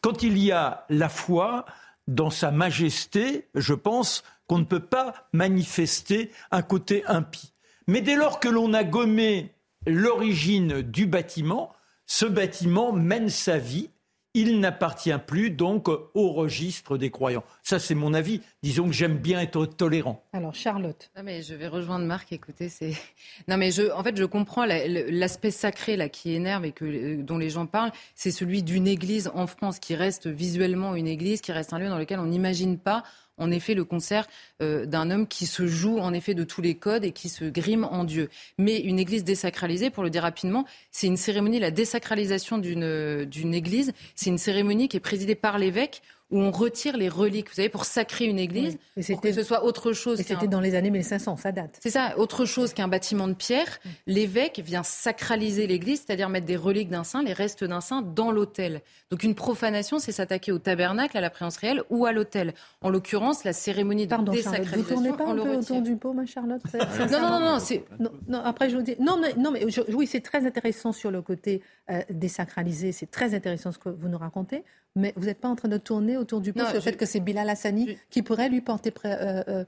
[0.00, 1.66] quand il y a la foi
[2.06, 7.52] dans sa majesté, je pense qu'on ne peut pas manifester un côté impie.
[7.86, 9.52] Mais dès lors que l'on a gommé
[9.88, 11.72] l'origine du bâtiment.
[12.06, 13.90] Ce bâtiment mène sa vie.
[14.34, 17.42] Il n'appartient plus donc au registre des croyants.
[17.62, 18.42] Ça, c'est mon avis.
[18.62, 20.22] Disons que j'aime bien être tolérant.
[20.32, 21.10] Alors, Charlotte.
[21.16, 22.32] Non, mais je vais rejoindre Marc.
[22.32, 22.92] Écoutez, c'est.
[23.48, 27.38] Non, mais je, en fait, je comprends l'aspect sacré là qui énerve et que, dont
[27.38, 27.90] les gens parlent.
[28.14, 31.88] C'est celui d'une église en France qui reste visuellement une église, qui reste un lieu
[31.88, 33.04] dans lequel on n'imagine pas
[33.38, 34.26] en effet le concert
[34.62, 37.44] euh, d'un homme qui se joue en effet de tous les codes et qui se
[37.44, 38.28] grime en Dieu.
[38.58, 43.92] Mais une église désacralisée, pour le dire rapidement, c'est une cérémonie, la désacralisation d'une église,
[44.14, 47.70] c'est une cérémonie qui est présidée par l'évêque où on retire les reliques, vous savez,
[47.70, 50.20] pour sacrer une église, et pour que ce soit autre chose.
[50.20, 51.78] Et c'était dans les années 1500, ça date.
[51.80, 53.78] C'est ça, autre chose qu'un bâtiment de pierre.
[54.06, 58.30] L'évêque vient sacraliser l'église, c'est-à-dire mettre des reliques d'un saint, les restes d'un saint, dans
[58.30, 58.82] l'autel.
[59.10, 62.52] Donc une profanation, c'est s'attaquer au tabernacle, à la préance réelle ou à l'autel.
[62.82, 64.82] En l'occurrence, la cérémonie de Pardon, désacralisation.
[64.82, 66.62] vous tournez pas un peu autour du pot, ma Charlotte
[67.10, 67.84] Non, non, non, c'est...
[67.98, 68.96] Non, après je vous dis...
[69.00, 69.64] Non, mais, non, mais
[69.94, 74.08] oui, c'est très intéressant sur le côté euh, désacralisé, c'est très intéressant ce que vous
[74.08, 74.62] nous racontez,
[74.94, 77.06] mais vous n'êtes pas en train de tourner autour du pot sur le fait que
[77.06, 78.92] c'est Bilal Hassani qui pourrait lui porter...
[79.04, 79.64] Euh, euh,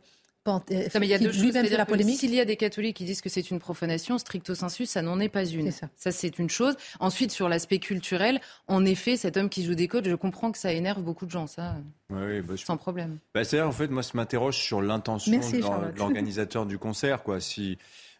[0.98, 1.53] mais il y a deux choses.
[1.55, 2.18] La polémique.
[2.18, 5.20] S'il y a des catholiques qui disent que c'est une profanation, stricto sensu, ça n'en
[5.20, 5.70] est pas une.
[5.70, 6.76] Ça, ça c'est une chose.
[6.98, 10.59] Ensuite, sur l'aspect culturel, en effet, cet homme qui joue des codes, je comprends que
[10.59, 11.76] ça énerve beaucoup de gens, ça,
[12.09, 13.18] oui, bah, sans problème.
[13.34, 17.40] Bah, C'est-à-dire, en fait, moi, ça m'interroge sur l'intention de l'organisateur du concert, quoi.
[17.40, 17.76] Si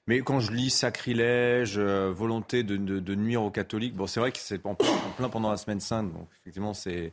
[0.07, 4.33] mais quand je lis sacrilège, euh, volonté de, de, nuire aux catholiques, bon, c'est vrai
[4.33, 7.13] que c'est en, plein pendant la semaine sainte, donc effectivement, c'est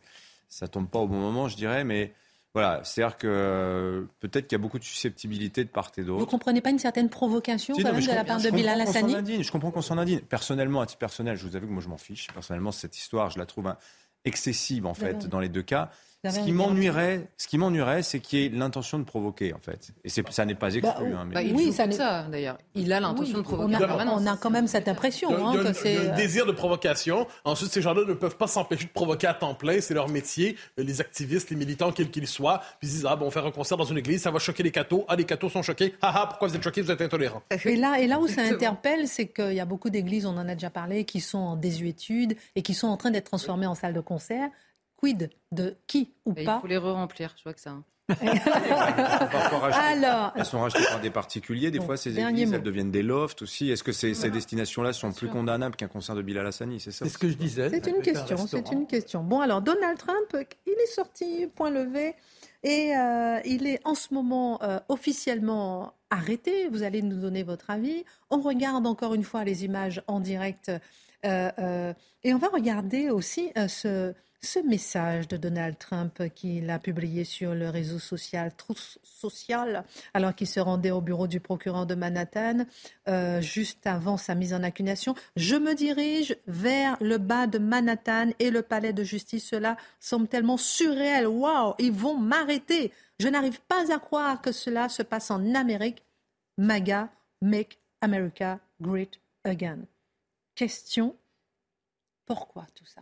[0.49, 2.13] ça tombe pas au bon moment, je dirais, mais
[2.53, 6.19] voilà, c'est-à-dire que euh, peut-être qu'il y a beaucoup de susceptibilité de part et d'autre.
[6.19, 9.51] Vous comprenez pas une certaine provocation quand même de la part de Bilal Hassani Je
[9.51, 10.21] comprends qu'on s'en indigne.
[10.21, 12.27] Personnellement, à titre personnel, je vous avoue que moi je m'en fiche.
[12.33, 13.71] Personnellement, cette histoire, je la trouve
[14.25, 15.91] excessive en fait dans les deux cas.
[16.25, 19.91] Ce qui m'ennuierait, ce qui m'ennuierait, c'est qu'il y ait l'intention de provoquer, en fait.
[20.03, 20.81] Et ça n'est pas exclu.
[20.81, 22.57] Bah, hein, bah, oui, ça, ça d'ailleurs.
[22.73, 23.75] Il a l'intention de provoquer.
[23.77, 25.29] On a, quand même cette impression.
[25.29, 27.27] Il y a, hein, que un, désir de provocation.
[27.45, 29.79] Ensuite, ces gens-là ne peuvent pas s'empêcher de provoquer à temps plein.
[29.79, 30.57] C'est leur métier.
[30.77, 33.77] Les activistes, les militants, quels qu'ils soient, puis ils disent ah bon, faire un concert
[33.77, 35.05] dans une église, ça va choquer les cathos.
[35.07, 35.93] Ah, les cathos sont choqués.
[36.01, 37.43] Ah ah, pourquoi vous êtes choqués Vous êtes intolérants.
[37.63, 40.47] Et là, et là où ça interpelle, c'est qu'il y a beaucoup d'églises, on en
[40.47, 43.75] a déjà parlé, qui sont en désuétude et qui sont en train d'être transformées en
[43.75, 44.49] salles de concert
[44.97, 47.71] quid de qui ou pas Il faut les re-remplir, je vois que ça.
[47.71, 47.83] Hein.
[49.73, 51.71] Alors, elles sont rachetées par des particuliers.
[51.71, 53.69] Des fois, ces églises, elles deviennent des lofts aussi.
[53.69, 57.05] Est-ce que ces, ces destinations-là sont plus condamnables qu'un concert de Bilal Hassani C'est ça
[57.05, 57.69] C'est ce que je disais.
[57.69, 58.37] C'est une question.
[58.47, 59.23] C'est une question.
[59.23, 62.15] Bon, alors Donald Trump, il est sorti point levé
[62.63, 66.69] et euh, il est en ce moment euh, officiellement arrêté.
[66.69, 68.05] Vous allez nous donner votre avis.
[68.29, 70.71] On regarde encore une fois les images en direct
[71.25, 71.93] euh,
[72.23, 77.55] et on va regarder aussi ce ce message de Donald Trump qu'il a publié sur
[77.55, 78.51] le réseau social
[79.03, 79.83] Social,
[80.13, 82.65] alors qu'il se rendait au bureau du procureur de Manhattan,
[83.07, 85.15] euh, juste avant sa mise en accusation.
[85.35, 89.47] Je me dirige vers le bas de Manhattan et le palais de justice.
[89.47, 91.27] Cela semble tellement surréel.
[91.27, 92.91] Waouh, ils vont m'arrêter.
[93.19, 96.03] Je n'arrive pas à croire que cela se passe en Amérique.
[96.59, 97.09] MAGA,
[97.41, 99.85] Make America Great Again.
[100.55, 101.15] Question,
[102.25, 103.01] pourquoi tout ça?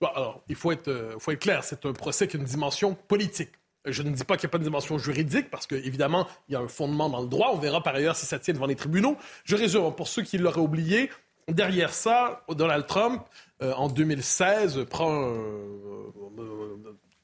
[0.00, 2.94] Alors, il faut être, euh, faut être clair, c'est un procès qui a une dimension
[2.94, 3.50] politique.
[3.84, 6.56] Je ne dis pas qu'il n'y a pas de dimension juridique, parce qu'évidemment, il y
[6.56, 7.50] a un fondement dans le droit.
[7.52, 9.16] On verra par ailleurs si ça tient devant les tribunaux.
[9.44, 11.10] Je résume, pour ceux qui l'auraient oublié,
[11.48, 13.22] derrière ça, Donald Trump,
[13.62, 15.32] euh, en 2016, prend,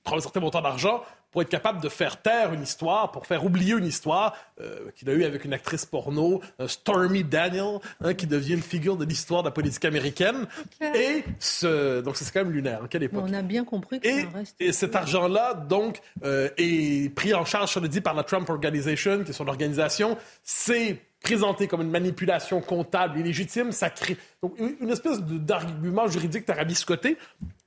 [0.05, 1.03] prend un certain montant d'argent
[1.35, 5.11] pour être capable de faire taire une histoire, pour faire oublier une histoire euh, qu'il
[5.11, 9.05] a eue avec une actrice porno, euh, Stormy Daniel, hein, qui devient une figure de
[9.05, 10.47] l'histoire de la politique américaine.
[10.81, 12.03] Et ce...
[12.03, 12.83] donc c'est quand même lunaire.
[12.85, 13.25] Hein, quelle époque.
[13.27, 14.57] On a bien compris que et, ça reste...
[14.61, 18.49] et cet argent-là, donc, euh, est pris en charge, je le dit, par la Trump
[18.49, 20.17] Organization, qui est son organisation.
[20.45, 27.17] C'est présenté comme une manipulation comptable illégitime, ça crée donc une espèce d'argument juridique tarabiscoté.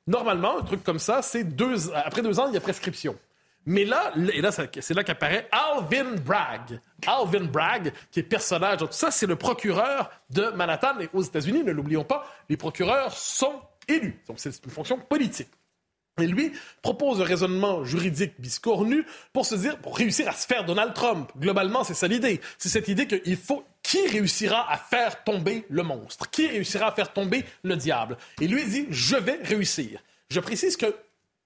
[0.06, 3.16] Normalement, un truc comme ça, c'est deux après deux ans, il y a prescription.
[3.66, 6.80] Mais là, et là, c'est là qu'apparaît Alvin Bragg.
[7.06, 11.00] Alvin Bragg, qui est personnage, ça, c'est le procureur de Manhattan.
[11.02, 14.22] Et aux États-Unis, ne l'oublions pas, les procureurs sont élus.
[14.28, 15.50] Donc, c'est une fonction politique.
[16.20, 16.52] Et lui
[16.82, 21.32] propose un raisonnement juridique biscornu pour se dire, pour réussir à se faire Donald Trump.
[21.38, 22.42] Globalement, c'est ça l'idée.
[22.58, 26.92] C'est cette idée qu'il faut qui réussira à faire tomber le monstre, qui réussira à
[26.92, 28.18] faire tomber le diable?
[28.42, 30.02] Et lui dit, je vais réussir.
[30.30, 30.94] Je précise que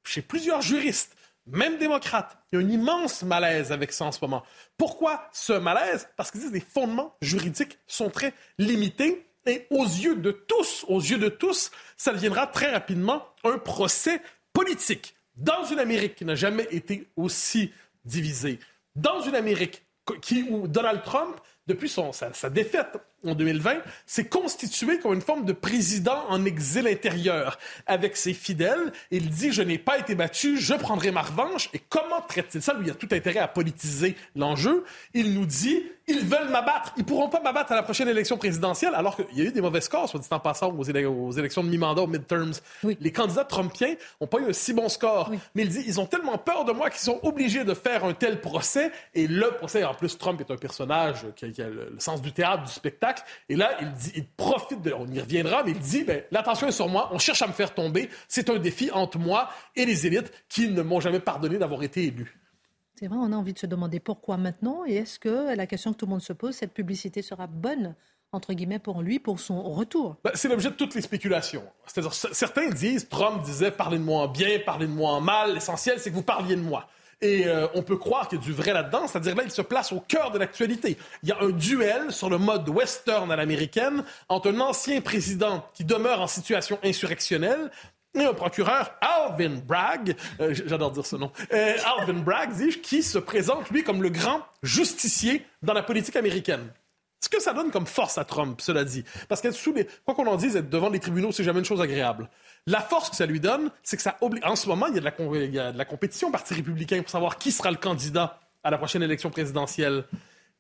[0.04, 1.16] chez plusieurs juristes,
[1.46, 4.44] même démocrates, il y a un immense malaise avec ça en ce moment.
[4.78, 6.08] Pourquoi ce malaise?
[6.18, 11.18] Parce que les fondements juridiques sont très limités et aux yeux de tous, aux yeux
[11.18, 14.22] de tous, ça deviendra très rapidement un procès
[14.54, 15.16] politique.
[15.36, 17.72] Dans une Amérique qui n'a jamais été aussi
[18.06, 18.60] divisée,
[18.96, 19.84] dans une Amérique
[20.22, 21.38] qui, où Donald Trump,
[21.68, 26.88] depuis son, sa défaite en 2020, s'est constitué comme une forme de président en exil
[26.88, 28.92] intérieur avec ses fidèles.
[29.12, 31.70] Il dit Je n'ai pas été battu, je prendrai ma revanche.
[31.74, 32.74] Et comment traite-t-il ça?
[32.74, 34.84] Lui, il a tout intérêt à politiser l'enjeu.
[35.14, 36.94] Il nous dit Ils veulent m'abattre.
[36.98, 39.62] Ils pourront pas m'abattre à la prochaine élection présidentielle, alors qu'il y a eu des
[39.62, 42.54] mauvais scores, soit dit en passant, aux, élections de mi-mandat, aux midterms.
[42.84, 45.32] Les candidats trumpiens n'ont pas eu un si bon score.
[45.56, 48.14] Mais il dit Ils ont tellement peur de moi qu'ils sont obligés de faire un
[48.14, 48.92] tel procès.
[49.14, 52.64] Et le procès, en plus, Trump est un personnage qui a, le sens du théâtre,
[52.64, 53.11] du spectacle
[53.50, 54.94] Et là, il, dit, il profite de.
[54.94, 57.54] On y reviendra, mais il dit ben, l'attention est sur moi, on cherche à me
[57.54, 58.10] faire tomber.
[58.28, 62.06] C'est un défi entre moi et les élites qui ne m'ont jamais pardonné d'avoir été
[62.06, 62.38] élu.
[62.96, 65.92] C'est vrai, on a envie de se demander pourquoi maintenant et est-ce que la question
[65.92, 67.96] que tout le monde se pose, cette publicité sera bonne
[68.34, 70.16] entre guillemets, pour lui, pour son retour?
[70.24, 71.64] Ben, c'est l'objet de toutes les spéculations.
[71.86, 75.54] C'est-à-dire, certains disent, Trump disait, parlez de moi en bien, parlez de moi en mal,
[75.54, 76.88] l'essentiel, c'est que vous parliez de moi.
[77.22, 79.62] Et euh, on peut croire qu'il y a du vrai là-dedans, c'est-à-dire là, il se
[79.62, 80.98] place au cœur de l'actualité.
[81.22, 85.64] Il y a un duel sur le mode western à l'américaine entre un ancien président
[85.74, 87.70] qui demeure en situation insurrectionnelle
[88.14, 93.04] et un procureur, Alvin Bragg, euh, j'adore dire ce nom, euh, Alvin Bragg, dis-je, qui
[93.04, 96.68] se présente, lui, comme le grand justicier dans la politique américaine.
[97.24, 99.04] Ce que ça donne comme force à Trump, cela dit.
[99.30, 101.66] Parce que sous les, quoi qu'on en dise, être devant les tribunaux, c'est jamais une
[101.66, 102.30] chose agréable.
[102.66, 104.44] La force que ça lui donne, c'est que ça oblige.
[104.44, 105.14] En ce moment, il y, a de la,
[105.46, 108.40] il y a de la compétition au Parti républicain pour savoir qui sera le candidat
[108.64, 110.06] à la prochaine élection présidentielle.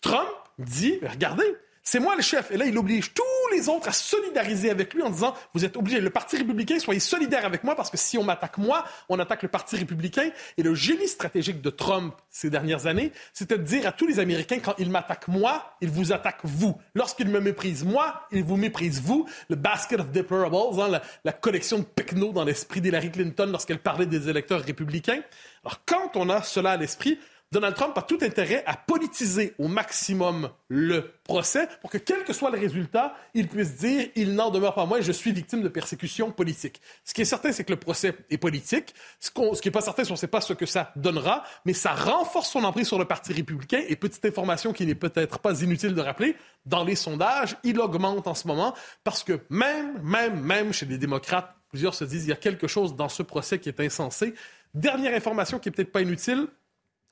[0.04, 2.52] Trump dit, regardez, c'est moi le chef.
[2.52, 5.76] Et là, il oblige tous les autres à solidariser avec lui en disant, vous êtes
[5.78, 9.20] obligés, le Parti républicain, soyez solidaires avec moi parce que si on m'attaque moi, on
[9.20, 10.30] attaque le Parti républicain.
[10.58, 14.20] Et le génie stratégique de Trump ces dernières années, c'était de dire à tous les
[14.20, 16.78] Américains, quand ils m'attaquent moi, ils vous attaquent vous.
[16.94, 19.28] Lorsqu'ils me méprisent moi, ils vous méprisent vous.
[19.50, 24.06] Le basket of deplorables, hein, la, collection de pecnos dans l'esprit d'Hillary Clinton lorsqu'elle parlait
[24.06, 25.22] des électeurs républicains.
[25.64, 27.20] Alors quand on a cela à l'esprit,
[27.54, 32.32] Donald Trump a tout intérêt à politiser au maximum le procès pour que, quel que
[32.32, 35.68] soit le résultat, il puisse dire il n'en demeure pas moins, je suis victime de
[35.68, 36.82] persécution politique.
[37.04, 38.96] Ce qui est certain, c'est que le procès est politique.
[39.20, 41.74] Ce, qui n'est pas certain, c'est qu'on ne sait pas ce que ça donnera, mais
[41.74, 43.84] ça renforce son emprise sur le Parti républicain.
[43.90, 48.28] Et petite information qui n'est peut-être pas inutile de rappeler, dans les sondages, il augmente
[48.28, 48.74] en ce moment
[49.04, 52.68] parce que même, même, même chez les démocrates, plusieurs se disent il y a quelque
[52.68, 54.36] chose dans ce procès qui est insensé.
[54.74, 56.48] Dernière information qui est peut-être pas inutile,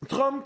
[0.07, 0.45] Trump,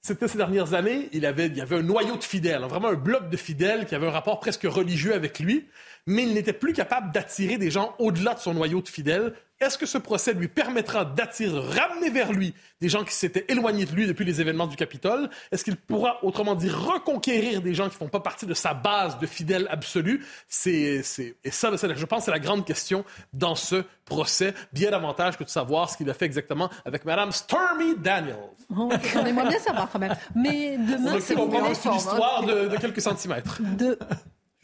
[0.00, 2.94] c'était ces dernières années, il, avait, y avait un noyau de fidèles, hein, vraiment un
[2.94, 5.68] bloc de fidèles qui avait un rapport presque religieux avec lui,
[6.06, 9.34] mais il n'était plus capable d'attirer des gens au-delà de son noyau de fidèles.
[9.60, 13.86] Est-ce que ce procès lui permettra d'attirer, ramener vers lui des gens qui s'étaient éloignés
[13.86, 15.30] de lui depuis les événements du Capitole?
[15.52, 18.74] Est-ce qu'il pourra, autrement dit, reconquérir des gens qui ne font pas partie de sa
[18.74, 20.26] base de fidèles absolus?
[20.48, 25.38] C'est, c'est, et ça, je pense, c'est la grande question dans ce procès, bien davantage
[25.38, 28.36] que de savoir ce qu'il a fait exactement avec Mme Stormy Daniels.
[28.76, 30.16] Oh, on aimerait bien savoir quand même.
[30.34, 33.62] Mais demain, c'est une histoire de, de quelques centimètres.
[33.62, 33.98] De...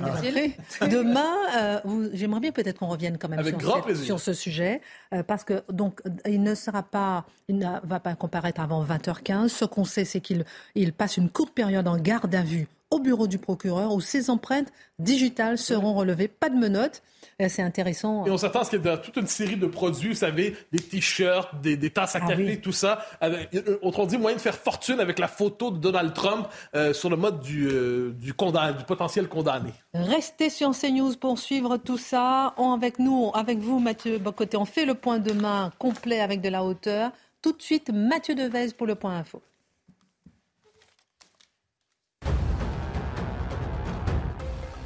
[0.81, 3.45] Demain, euh, j'aimerais bien peut-être qu'on revienne quand même
[3.95, 4.81] sur, ce sujet,
[5.15, 9.49] euh, parce que donc il ne sera pas, il ne va pas comparaître avant 20h15.
[9.49, 10.45] Ce qu'on sait, c'est qu'il
[10.75, 14.31] il passe une courte période en garde à vue au bureau du procureur où ses
[14.31, 16.29] empreintes digitales seront relevées.
[16.29, 17.03] Pas de menottes.
[17.41, 18.27] Euh, c'est intéressant.
[18.27, 20.57] Et on s'attend à ce qu'il y ait toute une série de produits, vous savez,
[20.73, 23.05] des t-shirts, des, tasses à ah café, tout ça.
[23.23, 27.09] Euh, autrement dit, moyen de faire fortune avec la photo de Donald Trump euh, sur
[27.09, 27.69] le mode du,
[28.15, 29.73] du, condamné, du potentiel condamné.
[29.95, 32.55] Restez sur CNews pour suivre tout ça.
[32.59, 36.49] On, avec nous, avec vous, Mathieu Bocoté, on fait le point demain complet avec de
[36.49, 37.11] la hauteur.
[37.43, 39.41] Tout de suite, Mathieu Devez pour le point info.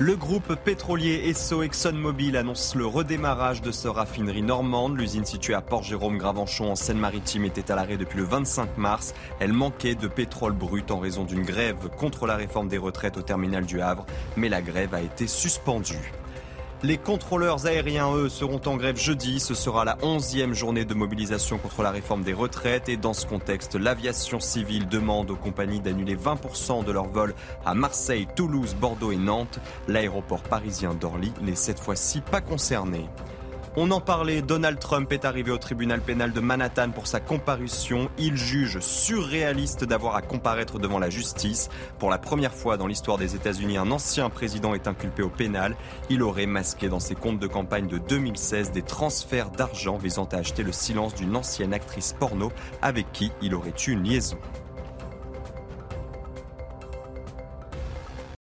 [0.07, 4.99] Le groupe pétrolier Esso ExxonMobil annonce le redémarrage de sa raffinerie normande.
[4.99, 9.15] L'usine située à Port-Jérôme-Gravenchon en Seine-Maritime était à l'arrêt depuis le 25 mars.
[9.41, 13.23] Elle manquait de pétrole brut en raison d'une grève contre la réforme des retraites au
[13.23, 14.05] terminal du Havre,
[14.37, 16.13] mais la grève a été suspendue.
[16.85, 19.41] Les contrôleurs aériens, eux, seront en grève jeudi.
[19.41, 22.91] Ce sera la onzième journée de mobilisation contre la réforme des retraites.
[22.91, 27.73] Et dans ce contexte, l'aviation civile demande aux compagnies d'annuler 20% de leurs vols à
[27.73, 29.61] Marseille, Toulouse, Bordeaux et Nantes.
[29.89, 33.07] L'aéroport parisien d'Orly n'est cette fois-ci pas concerné.
[33.77, 38.09] On en parlait, Donald Trump est arrivé au tribunal pénal de Manhattan pour sa comparution.
[38.19, 41.71] Il juge surréaliste d'avoir à comparaître devant la justice.
[41.99, 45.75] Pour la première fois dans l'histoire des États-Unis, un ancien président est inculpé au pénal.
[46.09, 50.37] Il aurait masqué dans ses comptes de campagne de 2016 des transferts d'argent visant à
[50.37, 54.39] acheter le silence d'une ancienne actrice porno avec qui il aurait eu une liaison.